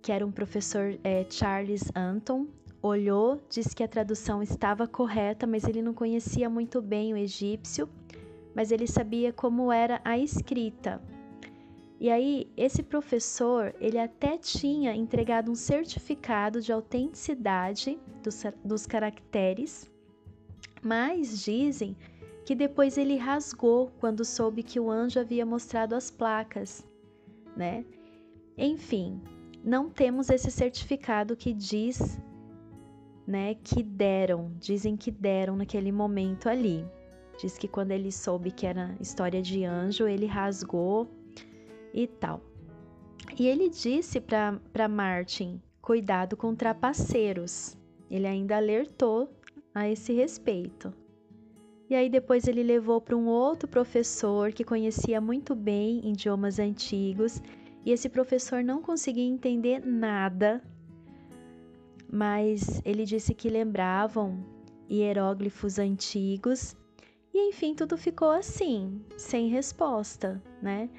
que 0.06 0.12
era 0.12 0.24
um 0.24 0.32
professor 0.32 1.00
é, 1.04 1.26
Charles 1.28 1.92
Anton, 1.96 2.46
olhou, 2.80 3.42
disse 3.50 3.76
que 3.76 3.82
a 3.82 3.88
tradução 3.88 4.44
estava 4.44 4.88
correta, 4.88 5.48
mas 5.48 5.64
ele 5.64 5.82
não 5.82 5.96
conhecia 5.96 6.48
muito 6.48 6.80
bem 6.80 7.12
o 7.12 7.18
egípcio, 7.18 7.90
mas 8.54 8.72
ele 8.72 8.86
sabia 8.86 9.34
como 9.34 9.72
era 9.72 10.00
a 10.06 10.16
escrita. 10.16 11.02
E 12.00 12.12
aí, 12.12 12.48
esse 12.56 12.84
professor, 12.84 13.74
ele 13.80 13.98
até 13.98 14.38
tinha 14.38 14.96
entregado 14.96 15.50
um 15.50 15.56
certificado 15.56 16.62
de 16.62 16.72
autenticidade 16.72 18.00
dos, 18.22 18.44
dos 18.64 18.86
caracteres, 18.86 19.90
mas 20.84 21.44
dizem 21.44 21.98
que 22.46 22.54
depois 22.54 22.98
ele 22.98 23.18
rasgou 23.18 23.92
quando 24.00 24.24
soube 24.24 24.62
que 24.62 24.80
o 24.80 24.92
anjo 24.92 25.20
havia 25.20 25.46
mostrado 25.46 25.96
as 25.96 26.12
placas, 26.12 26.88
né? 27.58 27.84
Enfim, 28.56 29.20
não 29.64 29.90
temos 29.90 30.30
esse 30.30 30.52
certificado 30.52 31.36
que 31.36 31.52
diz, 31.52 32.22
né, 33.26 33.56
que 33.56 33.82
deram, 33.82 34.52
dizem 34.60 34.96
que 34.96 35.10
deram 35.10 35.56
naquele 35.56 35.92
momento 35.92 36.48
ali. 36.48 36.86
Diz 37.40 37.58
que 37.58 37.68
quando 37.68 37.92
ele 37.92 38.12
soube 38.12 38.52
que 38.52 38.68
era 38.68 38.96
história 39.02 39.42
de 39.42 39.66
anjo, 39.66 40.08
ele 40.08 40.28
rasgou 40.28 41.10
e 41.92 42.06
tal. 42.06 42.40
E 43.38 43.48
ele 43.48 43.70
disse 43.70 44.22
para 44.22 44.88
Martin: 44.88 45.60
cuidado 45.82 46.38
com 46.38 46.56
trapaceiros. 46.56 47.76
Ele 48.10 48.28
ainda 48.28 48.56
alertou 48.56 49.30
a 49.74 49.90
esse 49.90 50.14
respeito. 50.14 50.94
E 51.90 51.94
aí 51.94 52.10
depois 52.10 52.48
ele 52.48 52.64
levou 52.64 53.00
para 53.00 53.16
um 53.16 53.28
outro 53.28 53.68
professor 53.68 54.52
que 54.52 54.64
conhecia 54.64 55.22
muito 55.22 55.54
bem 55.54 56.10
idiomas 56.10 56.58
antigos 56.58 57.42
e 57.86 57.92
esse 57.92 58.10
professor 58.10 58.64
não 58.64 58.82
conseguia 58.82 59.24
entender 59.24 59.86
nada, 59.86 60.64
mas 62.12 62.82
ele 62.84 63.06
disse 63.06 63.36
que 63.36 63.50
lembravam 63.50 64.44
hieróglifos 64.90 65.78
antigos. 65.78 66.76
E 67.32 67.50
enfim, 67.50 67.76
tudo 67.76 67.98
ficou 67.98 68.32
assim, 68.32 69.02
sem 69.18 69.50
resposta, 69.50 70.42
né? 70.62 70.90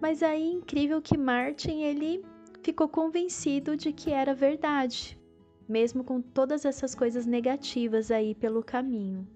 Mas 0.00 0.22
aí 0.22 0.46
incrível 0.46 1.00
que 1.00 1.16
Martin 1.16 1.82
ele 1.82 2.22
ficou 2.62 2.88
convencido 2.88 3.76
de 3.76 3.92
que 3.92 4.10
era 4.10 4.34
verdade, 4.34 5.18
mesmo 5.66 6.04
com 6.04 6.20
todas 6.20 6.66
essas 6.66 6.94
coisas 6.94 7.24
negativas 7.24 8.10
aí 8.10 8.34
pelo 8.34 8.62
caminho. 8.62 9.26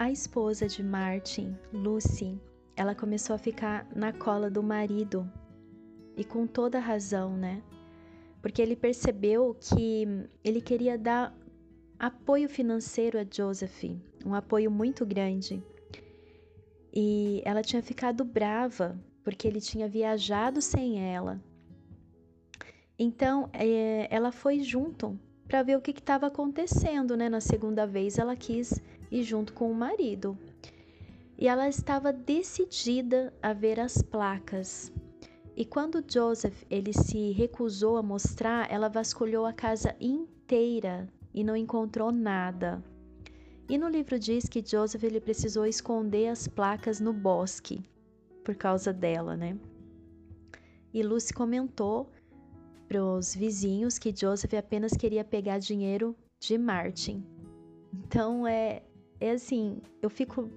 A 0.00 0.10
esposa 0.10 0.66
de 0.66 0.82
Martin, 0.82 1.54
Lucy, 1.74 2.40
ela 2.74 2.94
começou 2.94 3.36
a 3.36 3.38
ficar 3.38 3.86
na 3.94 4.14
cola 4.14 4.50
do 4.50 4.62
marido 4.62 5.30
e 6.16 6.24
com 6.24 6.46
toda 6.46 6.78
razão, 6.78 7.36
né? 7.36 7.62
Porque 8.40 8.62
ele 8.62 8.74
percebeu 8.74 9.54
que 9.60 10.08
ele 10.42 10.62
queria 10.62 10.96
dar 10.96 11.36
apoio 11.98 12.48
financeiro 12.48 13.18
a 13.18 13.26
Joseph, 13.30 13.84
um 14.24 14.32
apoio 14.32 14.70
muito 14.70 15.04
grande. 15.04 15.62
E 16.94 17.42
ela 17.44 17.60
tinha 17.60 17.82
ficado 17.82 18.24
brava 18.24 18.98
porque 19.22 19.46
ele 19.46 19.60
tinha 19.60 19.86
viajado 19.86 20.62
sem 20.62 21.12
ela. 21.12 21.38
Então, 22.98 23.50
é, 23.52 24.08
ela 24.10 24.32
foi 24.32 24.60
junto 24.60 25.20
para 25.46 25.62
ver 25.62 25.76
o 25.76 25.82
que 25.82 25.90
estava 25.90 26.28
acontecendo, 26.28 27.18
né? 27.18 27.28
Na 27.28 27.42
segunda 27.42 27.86
vez, 27.86 28.16
ela 28.16 28.34
quis 28.34 28.80
ir 29.10 29.22
junto 29.22 29.52
com 29.52 29.70
o 29.70 29.74
marido. 29.74 30.38
E 31.36 31.48
ela 31.48 31.68
estava 31.68 32.12
decidida 32.12 33.32
a 33.42 33.52
ver 33.52 33.80
as 33.80 34.02
placas. 34.02 34.92
E 35.56 35.64
quando 35.64 36.04
Joseph 36.06 36.64
ele 36.70 36.92
se 36.92 37.32
recusou 37.32 37.96
a 37.96 38.02
mostrar, 38.02 38.70
ela 38.70 38.88
vasculhou 38.88 39.44
a 39.44 39.52
casa 39.52 39.94
inteira 40.00 41.08
e 41.34 41.42
não 41.42 41.56
encontrou 41.56 42.12
nada. 42.12 42.82
E 43.68 43.78
no 43.78 43.88
livro 43.88 44.18
diz 44.18 44.48
que 44.48 44.64
Joseph 44.64 45.04
ele 45.04 45.20
precisou 45.20 45.64
esconder 45.64 46.28
as 46.28 46.48
placas 46.48 46.98
no 46.98 47.12
bosque 47.12 47.84
por 48.44 48.54
causa 48.54 48.92
dela, 48.92 49.36
né? 49.36 49.56
E 50.92 51.02
Lucy 51.02 51.32
comentou 51.32 52.10
para 52.88 53.04
os 53.04 53.34
vizinhos 53.34 53.98
que 53.98 54.14
Joseph 54.14 54.54
apenas 54.54 54.92
queria 54.92 55.24
pegar 55.24 55.58
dinheiro 55.58 56.16
de 56.40 56.58
Martin. 56.58 57.24
Então 57.92 58.46
é, 58.46 58.82
é 59.20 59.32
assim, 59.32 59.78
eu 60.02 60.10
fico. 60.10 60.48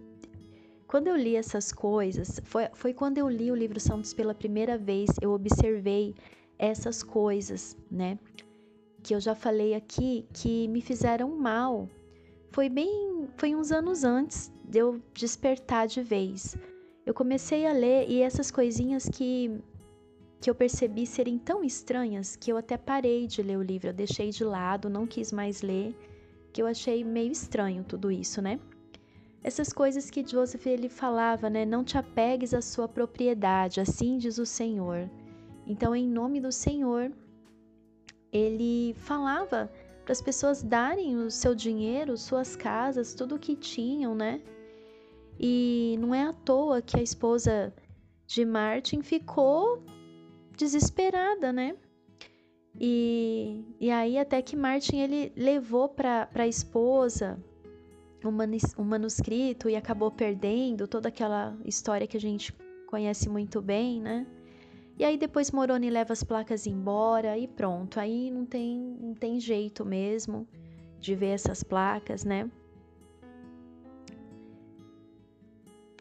Quando 0.88 1.08
eu 1.08 1.16
li 1.16 1.36
essas 1.36 1.72
coisas, 1.72 2.40
foi, 2.44 2.68
foi 2.74 2.94
quando 2.94 3.18
eu 3.18 3.28
li 3.28 3.52
o 3.52 3.56
livro 3.56 3.80
Santos 3.80 4.14
pela 4.14 4.34
primeira 4.34 4.78
vez, 4.78 5.10
eu 5.22 5.32
observei 5.32 6.16
essas 6.58 7.02
coisas, 7.02 7.76
né? 7.90 8.18
Que 9.02 9.16
eu 9.16 9.20
já 9.20 9.36
falei 9.36 9.74
aqui 9.74 10.26
que 10.34 10.68
me 10.68 10.82
fizeram 10.82 11.36
mal. 11.36 11.90
Foi 12.52 12.70
bem. 12.70 13.28
Foi 13.38 13.56
uns 13.56 13.72
anos 13.72 14.04
antes 14.04 14.52
de 14.64 14.80
eu 14.80 15.02
despertar 15.14 15.88
de 15.88 16.02
vez 16.02 16.56
eu 17.06 17.14
comecei 17.14 17.66
a 17.66 17.74
ler 17.74 18.10
e 18.10 18.22
essas 18.22 18.50
coisinhas 18.50 19.10
que 19.10 19.60
que 20.40 20.50
eu 20.50 20.56
percebi 20.56 21.08
serem 21.08 21.38
tão 21.38 21.64
estranhas 21.64 22.36
que 22.36 22.52
eu 22.52 22.58
até 22.58 22.76
parei 22.76 23.28
de 23.28 23.42
ler 23.42 23.58
o 23.58 23.62
livro, 23.62 23.88
eu 23.88 23.94
deixei 23.94 24.30
de 24.30 24.44
lado, 24.44 24.90
não 24.90 25.08
quis 25.08 25.32
mais 25.32 25.62
ler, 25.62 25.96
que 26.54 26.62
eu 26.62 26.68
achei 26.68 27.04
meio 27.04 27.32
estranho 27.32 27.84
tudo 27.84 28.12
isso, 28.12 28.42
né? 28.42 28.60
Essas 29.44 29.74
coisas 29.74 30.10
que 30.10 30.26
Joseph 30.26 30.66
ele 30.68 30.88
falava, 30.88 31.50
né? 31.50 31.66
Não 31.66 31.84
te 31.84 31.98
apegues 31.98 32.54
à 32.54 32.62
sua 32.62 32.88
propriedade, 32.88 33.82
assim 33.82 34.18
diz 34.18 34.38
o 34.38 34.46
Senhor. 34.46 35.10
Então, 35.66 35.96
em 35.96 36.08
nome 36.08 36.40
do 36.40 36.52
Senhor, 36.52 37.12
ele 38.32 38.94
falava 38.94 39.70
para 40.04 40.12
as 40.12 40.22
pessoas 40.22 40.62
darem 40.62 41.18
o 41.18 41.32
seu 41.32 41.56
dinheiro, 41.56 42.18
suas 42.18 42.56
casas, 42.56 43.14
tudo 43.14 43.36
o 43.36 43.40
que 43.40 43.56
tinham, 43.56 44.14
né? 44.14 44.42
E 45.40 45.98
não 46.00 46.14
é 46.14 46.24
à 46.24 46.34
toa 46.34 46.82
que 46.82 47.00
a 47.00 47.04
esposa 47.04 47.74
de 48.28 48.46
Martin 48.46 49.02
ficou 49.02 49.84
desesperada, 50.56 51.52
né? 51.52 51.76
E, 52.80 53.64
e 53.80 53.92
aí 53.92 54.18
até 54.18 54.42
que 54.42 54.56
Martin 54.56 54.98
ele 54.98 55.32
levou 55.36 55.88
para 55.88 56.28
a 56.34 56.48
esposa 56.48 57.40
manus, 58.32 58.74
um 58.78 58.84
manuscrito 58.84 59.70
e 59.70 59.76
acabou 59.76 60.12
perdendo 60.12 60.88
toda 60.88 61.10
aquela 61.10 61.56
história 61.66 62.08
que 62.08 62.18
a 62.18 62.20
gente 62.20 62.54
conhece 62.88 63.30
muito 63.30 63.62
bem, 63.62 64.02
né? 64.02 64.26
E 64.98 65.04
aí 65.04 65.18
depois 65.18 65.52
Moroni 65.52 65.90
leva 65.90 66.14
as 66.14 66.24
placas 66.24 66.68
embora 66.68 67.38
e 67.38 67.48
pronto. 67.48 68.00
Aí 68.00 68.30
não 68.30 68.46
tem, 68.46 68.78
não 68.78 69.14
tem 69.14 69.40
jeito 69.40 69.84
mesmo 69.84 70.48
de 71.00 71.16
ver 71.16 71.30
essas 71.30 71.64
placas, 71.64 72.24
né? 72.24 72.50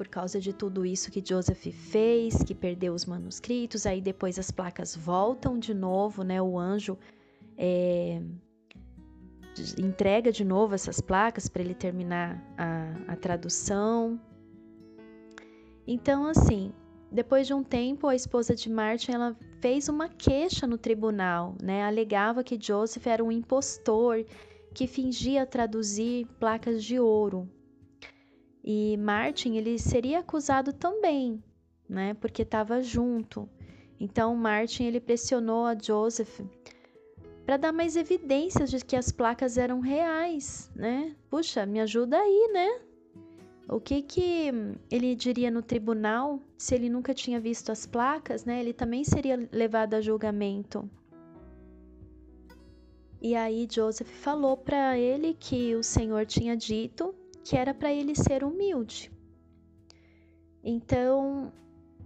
Por 0.03 0.09
causa 0.09 0.41
de 0.41 0.53
tudo 0.53 0.85
isso 0.85 1.13
que 1.13 1.23
Joseph 1.25 1.65
fez, 1.69 2.43
que 2.43 2.57
perdeu 2.57 2.93
os 2.93 3.07
manuscritos, 3.07 3.87
aí 3.87 4.01
depois 4.01 4.37
as 4.37 4.51
placas 4.51 4.97
voltam 4.97 5.57
de 5.57 5.73
novo, 5.73 6.25
né? 6.25 6.43
O 6.43 6.59
anjo 6.59 6.99
é, 7.57 8.21
entrega 9.79 10.33
de 10.33 10.45
novo 10.45 10.75
essas 10.75 11.01
placas 11.01 11.47
para 11.47 11.63
ele 11.63 11.73
terminar 11.73 12.43
a, 12.59 13.13
a 13.13 13.15
tradução. 13.15 14.21
Então, 15.87 16.27
assim, 16.27 16.73
depois 17.09 17.47
de 17.47 17.55
um 17.55 17.63
tempo, 17.63 18.09
a 18.09 18.17
esposa 18.17 18.57
de 18.57 18.69
Martin 18.69 19.13
ela 19.13 19.37
fez 19.61 19.89
uma 19.89 20.09
queixa 20.09 20.67
no 20.67 20.77
tribunal, 20.77 21.55
né? 21.63 21.85
Alegava 21.85 22.43
que 22.43 22.59
Joseph 22.61 23.07
era 23.07 23.23
um 23.23 23.31
impostor 23.31 24.25
que 24.75 24.89
fingia 24.89 25.47
traduzir 25.47 26.27
placas 26.41 26.83
de 26.83 26.99
ouro 26.99 27.49
e 28.65 28.97
Martin 28.97 29.57
ele 29.57 29.79
seria 29.79 30.21
acusado 30.21 30.73
também, 30.73 31.43
né? 31.89 32.15
Porque 32.15 32.43
estava 32.43 32.81
junto. 32.81 33.49
Então 33.99 34.35
Martin 34.37 34.85
ele 34.85 35.01
pressionou 35.01 35.67
a 35.67 35.77
Joseph 35.77 36.41
para 37.45 37.57
dar 37.57 37.73
mais 37.73 37.97
evidências 37.97 38.71
de 38.71 38.85
que 38.85 38.95
as 38.95 39.11
placas 39.11 39.59
eram 39.59 39.81
reais, 39.81 40.71
né? 40.77 41.17
Puxa, 41.29 41.67
me 41.67 41.81
ajuda 41.81 42.17
aí, 42.17 42.51
né? 42.53 42.81
O 43.69 43.81
que 43.81 44.03
que 44.03 44.53
ele 44.91 45.15
diria 45.15 45.51
no 45.51 45.63
tribunal 45.63 46.41
se 46.57 46.75
ele 46.75 46.89
nunca 46.89 47.15
tinha 47.15 47.41
visto 47.41 47.71
as 47.73 47.87
placas, 47.87 48.45
né? 48.45 48.61
Ele 48.61 48.73
também 48.73 49.03
seria 49.03 49.49
levado 49.51 49.95
a 49.95 50.01
julgamento. 50.01 50.89
E 53.21 53.35
aí 53.37 53.69
Joseph 53.71 54.09
falou 54.09 54.57
para 54.57 54.99
ele 54.99 55.35
que 55.39 55.75
o 55.77 55.83
Senhor 55.83 56.27
tinha 56.27 56.57
dito 56.57 57.15
que 57.45 57.57
era 57.57 57.75
para 57.75 57.93
ele 57.93 58.15
ser 58.15 58.45
humilde. 58.45 59.11
Então, 60.63 61.53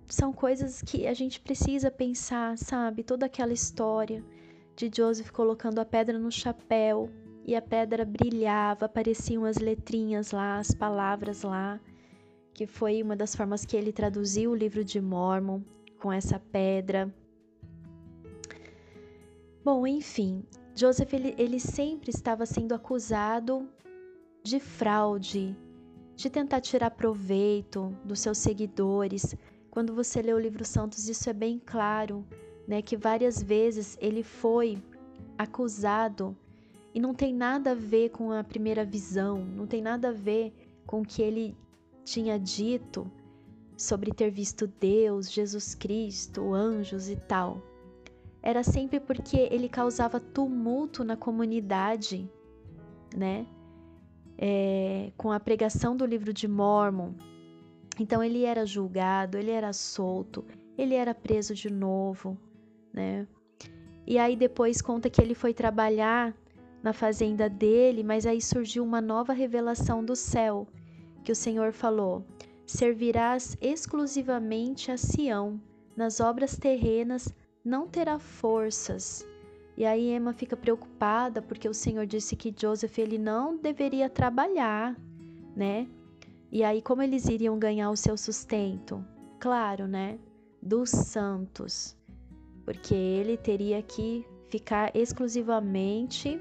são 0.07 0.33
coisas 0.33 0.81
que 0.83 1.07
a 1.07 1.12
gente 1.12 1.40
precisa 1.40 1.90
pensar, 1.90 2.57
sabe? 2.57 3.03
Toda 3.03 3.27
aquela 3.27 3.53
história 3.53 4.25
de 4.75 4.90
Joseph 4.94 5.31
colocando 5.31 5.79
a 5.79 5.85
pedra 5.85 6.18
no 6.18 6.31
chapéu 6.31 7.11
e 7.44 7.55
a 7.55 7.62
pedra 7.62 8.05
brilhava, 8.05 8.87
apareciam 8.87 9.44
as 9.44 9.57
letrinhas 9.57 10.33
lá, 10.33 10.59
as 10.59 10.72
palavras 10.72 11.42
lá, 11.42 11.81
que 12.53 12.66
foi 12.66 13.03
uma 13.03 13.14
das 13.14 13.37
formas 13.37 13.64
que 13.64 13.77
ele 13.77 13.92
traduziu 13.92 14.51
o 14.51 14.55
livro 14.55 14.85
de 14.85 15.01
Mormon 15.01 15.61
com 16.01 16.12
essa 16.12 16.38
pedra. 16.38 17.12
Bom, 19.64 19.87
enfim, 19.87 20.44
Joseph 20.75 21.12
ele, 21.12 21.35
ele 21.38 21.61
sempre 21.61 22.11
estava 22.11 22.46
sendo 22.46 22.75
acusado 22.75 23.68
de 24.46 24.61
fraude, 24.61 25.56
de 26.14 26.30
tentar 26.30 26.61
tirar 26.61 26.92
proveito 26.92 27.92
dos 28.04 28.20
seus 28.20 28.38
seguidores. 28.38 29.35
Quando 29.70 29.92
você 29.92 30.22
lê 30.22 30.32
o 30.32 30.38
livro 30.38 30.64
Santos, 30.64 31.09
isso 31.09 31.28
é 31.28 31.32
bem 31.32 31.61
claro, 31.64 32.24
né, 32.66 32.80
que 32.80 32.96
várias 32.96 33.42
vezes 33.42 33.98
ele 34.00 34.22
foi 34.22 34.78
acusado 35.37 36.37
e 36.94 37.00
não 37.00 37.12
tem 37.12 37.35
nada 37.35 37.72
a 37.72 37.74
ver 37.74 38.11
com 38.11 38.30
a 38.30 38.44
primeira 38.44 38.85
visão, 38.85 39.44
não 39.44 39.66
tem 39.66 39.82
nada 39.82 40.11
a 40.11 40.12
ver 40.12 40.54
com 40.87 41.00
o 41.00 41.04
que 41.04 41.20
ele 41.20 41.56
tinha 42.04 42.38
dito 42.38 43.11
sobre 43.76 44.12
ter 44.12 44.30
visto 44.30 44.68
Deus, 44.80 45.30
Jesus 45.30 45.74
Cristo, 45.74 46.54
anjos 46.54 47.11
e 47.11 47.16
tal. 47.16 47.61
Era 48.40 48.62
sempre 48.62 49.00
porque 49.00 49.48
ele 49.50 49.68
causava 49.68 50.20
tumulto 50.20 51.02
na 51.02 51.16
comunidade, 51.16 52.30
né? 53.14 53.44
É, 54.38 55.12
com 55.16 55.33
a 55.33 55.40
pregação 55.40 55.96
do 55.96 56.05
livro 56.05 56.33
de 56.33 56.46
Mormon. 56.46 57.12
Então 57.99 58.22
ele 58.22 58.44
era 58.44 58.66
julgado, 58.66 59.38
ele 59.38 59.51
era 59.51 59.72
solto, 59.72 60.44
ele 60.77 60.94
era 60.94 61.14
preso 61.14 61.55
de 61.55 61.70
novo, 61.70 62.37
né? 62.92 63.27
E 64.07 64.18
aí 64.18 64.37
depois 64.37 64.83
conta 64.83 65.11
que 65.11 65.20
ele 65.20 65.35
foi 65.35 65.53
trabalhar 65.53 66.35
na 66.83 66.92
fazenda 66.92 67.49
dele, 67.49 68.05
mas 68.05 68.27
aí 68.27 68.40
surgiu 68.40 68.85
uma 68.85 69.01
nova 69.01 69.32
revelação 69.32 70.05
do 70.05 70.14
céu, 70.14 70.68
que 71.24 71.32
o 71.32 71.37
Senhor 71.37 71.72
falou: 71.72 72.24
servirás 72.66 73.57
exclusivamente 73.61 74.93
a 74.93 74.97
Sião, 74.97 75.61
nas 75.97 76.20
obras 76.20 76.57
terrenas 76.57 77.34
não 77.64 77.89
terá 77.89 78.18
forças. 78.18 79.26
E 79.77 79.85
aí 79.85 80.14
Emma 80.14 80.33
fica 80.33 80.57
preocupada 80.57 81.43
porque 81.43 81.68
o 81.68 81.74
Senhor 81.74 82.07
disse 82.07 82.35
que 82.35 82.55
Joseph 82.57 82.99
ele 82.99 83.18
não 83.18 83.57
deveria 83.57 84.09
trabalhar, 84.09 84.97
né? 85.55 85.87
E 86.51 86.64
aí 86.64 86.81
como 86.81 87.03
eles 87.03 87.27
iriam 87.27 87.59
ganhar 87.59 87.91
o 87.91 87.97
seu 87.97 88.16
sustento? 88.16 89.05
Claro, 89.39 89.87
né? 89.87 90.18
Dos 90.62 90.91
santos. 90.91 91.95
Porque 92.64 92.95
ele 92.95 93.37
teria 93.37 93.83
que 93.83 94.24
ficar 94.49 94.97
exclusivamente 94.97 96.41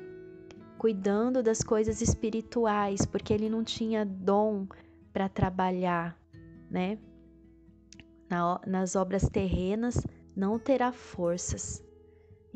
cuidando 0.78 1.44
das 1.44 1.62
coisas 1.62 2.02
espirituais, 2.02 3.06
porque 3.06 3.34
ele 3.34 3.50
não 3.50 3.64
tinha 3.64 4.06
dom 4.06 4.68
para 5.12 5.28
trabalhar, 5.28 6.18
né? 6.70 6.98
Na, 8.30 8.62
nas 8.66 8.96
obras 8.96 9.28
terrenas 9.30 10.06
não 10.36 10.58
terá 10.58 10.92
forças. 10.92 11.85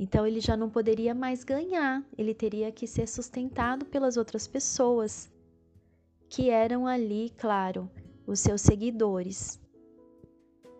Então 0.02 0.26
ele 0.26 0.39
já 0.39 0.56
não 0.56 0.70
poderia 0.70 1.14
mais 1.14 1.43
ganhar, 1.43 2.02
ele 2.18 2.34
teria 2.34 2.72
que 2.72 2.88
ser 2.88 3.06
sustentado 3.06 3.86
pelas 3.86 4.16
outras 4.16 4.47
pessoas, 4.47 5.30
que 6.30 6.50
eram 6.50 6.88
ali, 6.88 7.34
claro, 7.38 7.91
os 8.26 8.39
seus 8.39 8.62
seguidores. 8.62 9.60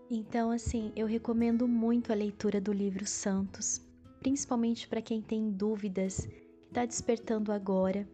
Então, 0.09 0.51
assim, 0.51 0.93
eu 0.95 1.05
recomendo 1.05 1.67
muito 1.67 2.13
a 2.13 2.15
leitura 2.15 2.61
do 2.61 2.72
livro 2.72 3.05
Santos, 3.05 3.82
principalmente 4.22 4.88
para 4.88 5.01
quem 5.01 5.22
tem 5.22 5.51
dúvidas, 5.51 6.26
que 6.61 6.67
está 6.67 6.86
despertando 6.86 7.51
agora. 7.51 8.07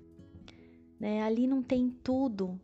Né? 1.00 1.22
Ali 1.22 1.46
não 1.46 1.62
tem 1.62 1.88
tudo, 2.04 2.60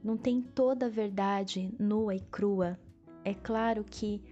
não 0.00 0.16
tem 0.16 0.40
toda 0.40 0.86
a 0.86 0.90
verdade 0.90 1.74
nua 1.76 2.14
e 2.14 2.20
crua. 2.20 2.78
É 3.24 3.34
claro 3.34 3.82
que 3.82 4.22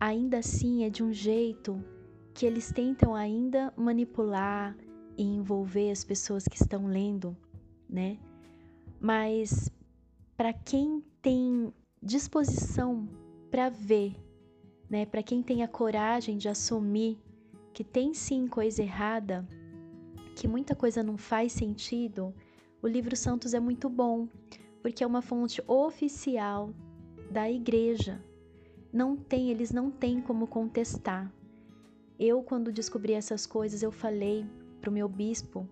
ainda 0.00 0.38
assim 0.38 0.82
é 0.82 0.90
de 0.90 1.04
um 1.04 1.12
jeito 1.12 1.80
que 2.40 2.46
eles 2.46 2.72
tentam 2.72 3.14
ainda 3.14 3.70
manipular 3.76 4.74
e 5.14 5.22
envolver 5.22 5.90
as 5.90 6.02
pessoas 6.02 6.48
que 6.48 6.56
estão 6.56 6.86
lendo, 6.86 7.36
né? 7.86 8.16
Mas 8.98 9.70
para 10.38 10.50
quem 10.50 11.04
tem 11.20 11.70
disposição 12.02 13.06
para 13.50 13.68
ver, 13.68 14.16
né? 14.88 15.04
Para 15.04 15.22
quem 15.22 15.42
tem 15.42 15.62
a 15.62 15.68
coragem 15.68 16.38
de 16.38 16.48
assumir 16.48 17.18
que 17.74 17.84
tem 17.84 18.14
sim 18.14 18.48
coisa 18.48 18.82
errada, 18.82 19.46
que 20.34 20.48
muita 20.48 20.74
coisa 20.74 21.02
não 21.02 21.18
faz 21.18 21.52
sentido, 21.52 22.34
o 22.80 22.88
livro 22.88 23.14
Santos 23.16 23.52
é 23.52 23.60
muito 23.60 23.86
bom, 23.90 24.26
porque 24.80 25.04
é 25.04 25.06
uma 25.06 25.20
fonte 25.20 25.62
oficial 25.66 26.72
da 27.30 27.50
igreja. 27.50 28.18
Não 28.90 29.14
tem, 29.14 29.50
eles 29.50 29.70
não 29.70 29.90
têm 29.90 30.22
como 30.22 30.46
contestar. 30.46 31.30
Eu, 32.20 32.42
quando 32.42 32.70
descobri 32.70 33.14
essas 33.14 33.46
coisas, 33.46 33.82
eu 33.82 33.90
falei 33.90 34.44
para 34.78 34.90
o 34.90 34.92
meu 34.92 35.08
bispo 35.08 35.66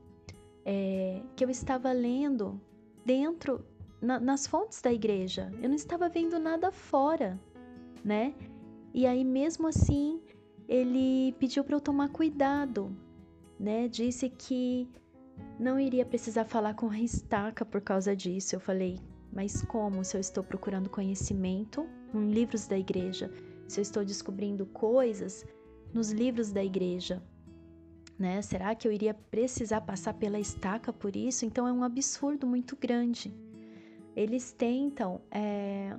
é, 0.64 1.20
que 1.36 1.44
eu 1.44 1.50
estava 1.50 1.92
lendo 1.92 2.58
dentro, 3.04 3.62
na, 4.00 4.18
nas 4.18 4.46
fontes 4.46 4.80
da 4.80 4.90
igreja. 4.90 5.52
Eu 5.60 5.68
não 5.68 5.76
estava 5.76 6.08
vendo 6.08 6.38
nada 6.38 6.72
fora, 6.72 7.38
né? 8.02 8.34
E 8.94 9.06
aí, 9.06 9.24
mesmo 9.24 9.66
assim, 9.66 10.22
ele 10.66 11.34
pediu 11.38 11.62
para 11.62 11.76
eu 11.76 11.80
tomar 11.82 12.08
cuidado, 12.08 12.96
né? 13.60 13.86
Disse 13.86 14.30
que 14.30 14.88
não 15.60 15.78
iria 15.78 16.06
precisar 16.06 16.46
falar 16.46 16.72
com 16.72 16.88
a 16.88 16.98
estaca 16.98 17.62
por 17.62 17.82
causa 17.82 18.16
disso. 18.16 18.56
Eu 18.56 18.60
falei, 18.60 18.98
mas 19.30 19.60
como 19.60 20.02
se 20.02 20.16
eu 20.16 20.20
estou 20.22 20.42
procurando 20.42 20.88
conhecimento 20.88 21.86
em 22.14 22.30
livros 22.30 22.66
da 22.66 22.78
igreja? 22.78 23.30
Se 23.66 23.80
eu 23.80 23.82
estou 23.82 24.02
descobrindo 24.02 24.64
coisas 24.64 25.44
nos 25.92 26.10
livros 26.10 26.50
da 26.50 26.64
igreja? 26.64 27.22
Né? 28.18 28.42
Será 28.42 28.74
que 28.74 28.86
eu 28.86 28.92
iria 28.92 29.14
precisar 29.14 29.80
passar 29.82 30.14
pela 30.14 30.40
estaca 30.40 30.92
por 30.92 31.14
isso? 31.14 31.44
Então 31.44 31.68
é 31.68 31.72
um 31.72 31.84
absurdo 31.84 32.46
muito 32.46 32.76
grande. 32.76 33.32
Eles 34.16 34.50
tentam 34.50 35.20
é, 35.30 35.96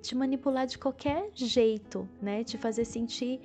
te 0.00 0.14
manipular 0.14 0.66
de 0.66 0.78
qualquer 0.78 1.30
jeito, 1.34 2.08
né? 2.20 2.42
Te 2.42 2.56
fazer 2.56 2.84
sentir 2.84 3.40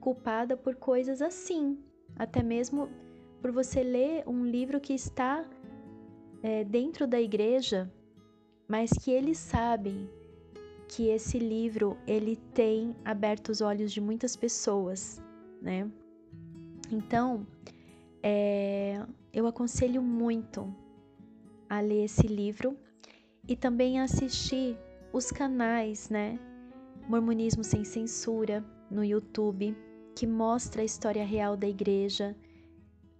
culpada 0.00 0.56
por 0.56 0.74
coisas 0.74 1.22
assim, 1.22 1.78
até 2.16 2.42
mesmo 2.42 2.88
por 3.40 3.52
você 3.52 3.82
ler 3.82 4.22
um 4.26 4.44
livro 4.44 4.80
que 4.80 4.92
está 4.92 5.44
é, 6.42 6.64
dentro 6.64 7.06
da 7.06 7.20
igreja, 7.20 7.92
mas 8.66 8.90
que 8.90 9.10
eles 9.10 9.38
sabem 9.38 10.08
que 10.94 11.08
esse 11.08 11.38
livro 11.38 11.96
ele 12.06 12.36
tem 12.36 12.94
aberto 13.04 13.48
os 13.48 13.60
olhos 13.60 13.92
de 13.92 14.00
muitas 14.00 14.36
pessoas, 14.36 15.22
né? 15.60 15.90
Então, 16.90 17.46
é, 18.22 19.04
eu 19.32 19.46
aconselho 19.46 20.02
muito 20.02 20.74
a 21.68 21.80
ler 21.80 22.04
esse 22.04 22.26
livro 22.26 22.76
e 23.48 23.56
também 23.56 24.00
assistir 24.00 24.76
os 25.12 25.30
canais, 25.30 26.10
né? 26.10 26.38
Mormonismo 27.08 27.64
sem 27.64 27.84
censura 27.84 28.64
no 28.90 29.04
YouTube, 29.04 29.76
que 30.14 30.26
mostra 30.26 30.82
a 30.82 30.84
história 30.84 31.24
real 31.24 31.56
da 31.56 31.66
igreja 31.66 32.36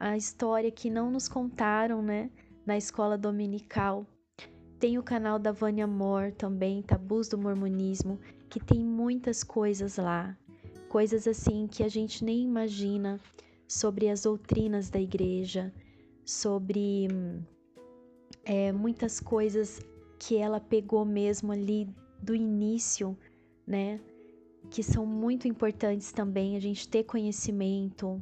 a 0.03 0.16
história 0.16 0.68
que 0.68 0.91
não 0.91 1.12
nos 1.12 1.29
contaram, 1.29 2.03
né, 2.03 2.29
na 2.66 2.77
escola 2.77 3.16
dominical. 3.16 4.05
Tem 4.83 4.99
o 4.99 5.03
canal 5.05 5.39
da 5.39 5.53
Vânia 5.53 5.87
Moore 5.87 6.33
também, 6.33 6.83
Tabus 6.83 7.28
do 7.28 7.39
Mormonismo, 7.39 8.18
que 8.51 8.59
tem 8.59 8.80
muitas 8.80 9.45
coisas 9.45 9.97
lá, 9.97 10.37
coisas 10.89 11.28
assim 11.28 11.68
que 11.68 11.85
a 11.85 11.89
gente 11.89 12.24
nem 12.24 12.43
imagina 12.43 13.20
sobre 13.68 14.09
as 14.09 14.22
doutrinas 14.22 14.91
da 14.91 15.01
igreja, 15.01 15.72
sobre 16.24 17.07
é, 18.45 18.72
muitas 18.72 19.20
coisas 19.20 19.80
que 20.18 20.37
ela 20.37 20.59
pegou 20.59 21.05
mesmo 21.05 21.53
ali 21.53 21.89
do 22.20 22.35
início, 22.35 23.16
né? 23.64 24.01
Que 24.68 24.83
são 24.83 25.07
muito 25.07 25.47
importantes 25.47 26.11
também 26.11 26.57
a 26.57 26.61
gente 26.61 26.89
ter 26.89 27.05
conhecimento, 27.05 28.20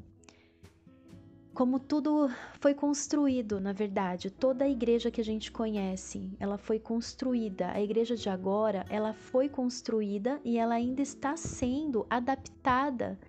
como 1.61 1.78
tudo 1.78 2.30
foi 2.58 2.72
construído, 2.72 3.61
na 3.61 3.74
verdade, 3.74 4.30
toda 4.30 4.64
a 4.64 4.68
igreja 4.70 5.11
que 5.11 5.20
a 5.20 5.24
gente 5.24 5.52
conhece, 5.52 6.34
ela 6.40 6.56
foi 6.56 6.78
construída. 6.78 7.70
A 7.70 7.82
igreja 7.82 8.16
de 8.16 8.30
agora, 8.30 8.86
ela 8.88 9.12
foi 9.12 9.46
construída 9.46 10.40
e 10.42 10.56
ela 10.56 10.76
ainda 10.76 11.02
está 11.02 11.36
sendo 11.36 12.06
adaptada 12.08 13.20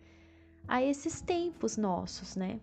a 0.66 0.82
esses 0.82 1.20
tempos 1.20 1.76
nossos, 1.76 2.38
né? 2.38 2.62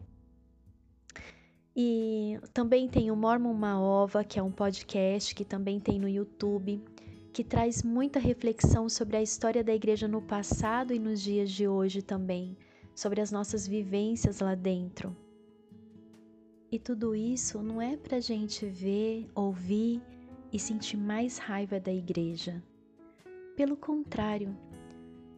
E 1.76 2.40
também 2.54 2.88
tem 2.88 3.10
o 3.10 3.16
Mormon 3.16 3.52
Maova, 3.52 4.24
que 4.24 4.38
é 4.38 4.42
um 4.42 4.50
podcast 4.50 5.34
que 5.34 5.44
também 5.44 5.78
tem 5.78 5.98
no 5.98 6.08
YouTube, 6.08 6.82
que 7.30 7.44
traz 7.44 7.82
muita 7.82 8.18
reflexão 8.18 8.88
sobre 8.88 9.18
a 9.18 9.22
história 9.22 9.62
da 9.62 9.74
igreja 9.74 10.08
no 10.08 10.22
passado 10.22 10.94
e 10.94 10.98
nos 10.98 11.20
dias 11.20 11.50
de 11.50 11.68
hoje 11.68 12.00
também, 12.00 12.56
sobre 12.94 13.20
as 13.20 13.30
nossas 13.30 13.68
vivências 13.68 14.40
lá 14.40 14.54
dentro. 14.54 15.14
E 16.70 16.78
tudo 16.78 17.14
isso 17.14 17.62
não 17.62 17.80
é 17.80 17.96
para 17.96 18.20
gente 18.20 18.66
ver, 18.66 19.26
ouvir 19.34 20.02
e 20.52 20.58
sentir 20.58 20.98
mais 20.98 21.38
raiva 21.38 21.80
da 21.80 21.90
igreja. 21.90 22.62
Pelo 23.56 23.74
contrário, 23.74 24.54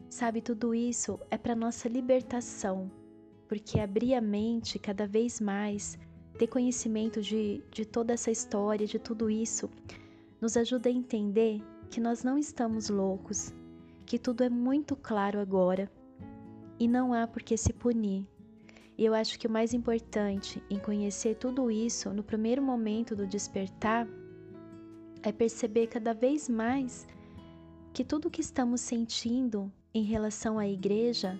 sabe, 0.09 0.41
tudo 0.41 0.75
isso 0.75 1.17
é 1.29 1.37
para 1.37 1.55
nossa 1.55 1.87
libertação, 1.87 2.91
porque 3.47 3.79
abrir 3.79 4.13
a 4.13 4.19
mente 4.19 4.77
cada 4.77 5.07
vez 5.07 5.39
mais, 5.39 5.97
ter 6.37 6.47
conhecimento 6.47 7.21
de, 7.21 7.63
de 7.71 7.85
toda 7.85 8.11
essa 8.11 8.29
história, 8.29 8.85
de 8.85 8.99
tudo 8.99 9.29
isso, 9.29 9.69
nos 10.41 10.57
ajuda 10.57 10.89
a 10.89 10.91
entender 10.91 11.61
que 11.89 12.01
nós 12.01 12.25
não 12.25 12.37
estamos 12.37 12.89
loucos, 12.89 13.53
que 14.05 14.19
tudo 14.19 14.43
é 14.43 14.49
muito 14.49 14.97
claro 14.97 15.39
agora 15.39 15.89
e 16.77 16.89
não 16.89 17.13
há 17.13 17.25
por 17.25 17.41
que 17.41 17.55
se 17.55 17.71
punir 17.71 18.27
e 19.01 19.05
eu 19.05 19.15
acho 19.15 19.39
que 19.39 19.47
o 19.47 19.49
mais 19.49 19.73
importante 19.73 20.63
em 20.69 20.77
conhecer 20.77 21.33
tudo 21.33 21.71
isso 21.71 22.11
no 22.11 22.21
primeiro 22.21 22.61
momento 22.61 23.15
do 23.15 23.25
despertar 23.25 24.07
é 25.23 25.31
perceber 25.31 25.87
cada 25.87 26.13
vez 26.13 26.47
mais 26.47 27.07
que 27.91 28.03
tudo 28.03 28.27
o 28.27 28.29
que 28.29 28.41
estamos 28.41 28.79
sentindo 28.79 29.73
em 29.91 30.03
relação 30.03 30.59
à 30.59 30.67
igreja 30.67 31.39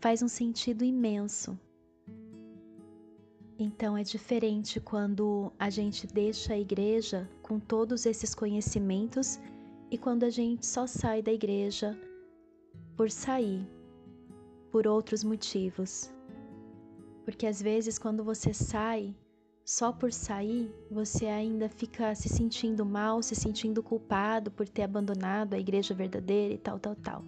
faz 0.00 0.24
um 0.24 0.26
sentido 0.26 0.82
imenso. 0.84 1.56
Então 3.56 3.96
é 3.96 4.02
diferente 4.02 4.80
quando 4.80 5.52
a 5.56 5.70
gente 5.70 6.04
deixa 6.04 6.54
a 6.54 6.58
igreja 6.58 7.30
com 7.42 7.60
todos 7.60 8.06
esses 8.06 8.34
conhecimentos 8.34 9.38
e 9.88 9.96
quando 9.96 10.24
a 10.24 10.30
gente 10.30 10.66
só 10.66 10.84
sai 10.84 11.22
da 11.22 11.32
igreja 11.32 11.96
por 12.96 13.08
sair, 13.08 13.64
por 14.72 14.84
outros 14.88 15.22
motivos. 15.22 16.17
Porque 17.28 17.46
às 17.46 17.60
vezes 17.60 17.98
quando 17.98 18.24
você 18.24 18.54
sai, 18.54 19.14
só 19.62 19.92
por 19.92 20.10
sair, 20.10 20.74
você 20.90 21.26
ainda 21.26 21.68
fica 21.68 22.14
se 22.14 22.26
sentindo 22.26 22.86
mal, 22.86 23.22
se 23.22 23.34
sentindo 23.34 23.82
culpado 23.82 24.50
por 24.50 24.66
ter 24.66 24.82
abandonado 24.82 25.52
a 25.52 25.58
igreja 25.58 25.92
verdadeira 25.92 26.54
e 26.54 26.56
tal, 26.56 26.78
tal, 26.78 26.96
tal. 26.96 27.22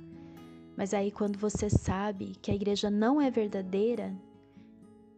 Mas 0.74 0.94
aí 0.94 1.10
quando 1.10 1.38
você 1.38 1.68
sabe 1.68 2.32
que 2.40 2.50
a 2.50 2.54
igreja 2.54 2.88
não 2.88 3.20
é 3.20 3.30
verdadeira, 3.30 4.16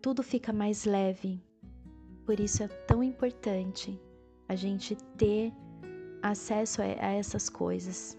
tudo 0.03 0.21
fica 0.21 0.53
mais 0.53 0.85
leve. 0.85 1.41
Por 2.27 2.41
isso 2.41 2.65
é 2.65 2.67
tão 2.67 3.05
importante 3.05 3.97
a 4.49 4.57
gente 4.57 4.97
ter 5.17 5.53
acesso 6.21 6.83
a, 6.83 6.87
essas 6.87 7.49
coisas. 7.49 8.19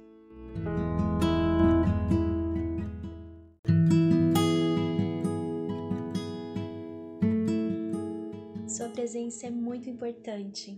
Presença 9.03 9.47
é 9.47 9.49
muito 9.49 9.89
importante. 9.89 10.77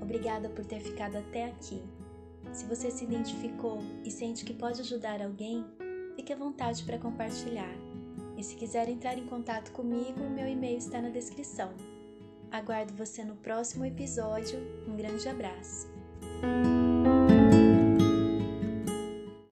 Obrigada 0.00 0.48
por 0.48 0.64
ter 0.64 0.80
ficado 0.80 1.18
até 1.18 1.44
aqui. 1.44 1.82
Se 2.50 2.64
você 2.64 2.90
se 2.90 3.04
identificou 3.04 3.80
e 4.02 4.10
sente 4.10 4.46
que 4.46 4.54
pode 4.54 4.80
ajudar 4.80 5.20
alguém, 5.20 5.62
fique 6.14 6.32
à 6.32 6.36
vontade 6.36 6.82
para 6.84 6.98
compartilhar. 6.98 7.74
E 8.34 8.42
se 8.42 8.56
quiser 8.56 8.88
entrar 8.88 9.18
em 9.18 9.26
contato 9.26 9.72
comigo, 9.72 10.20
meu 10.30 10.48
e-mail 10.48 10.78
está 10.78 11.02
na 11.02 11.10
descrição. 11.10 11.70
Aguardo 12.50 12.94
você 12.94 13.22
no 13.22 13.36
próximo 13.36 13.84
episódio. 13.84 14.58
Um 14.88 14.96
grande 14.96 15.28
abraço. 15.28 15.86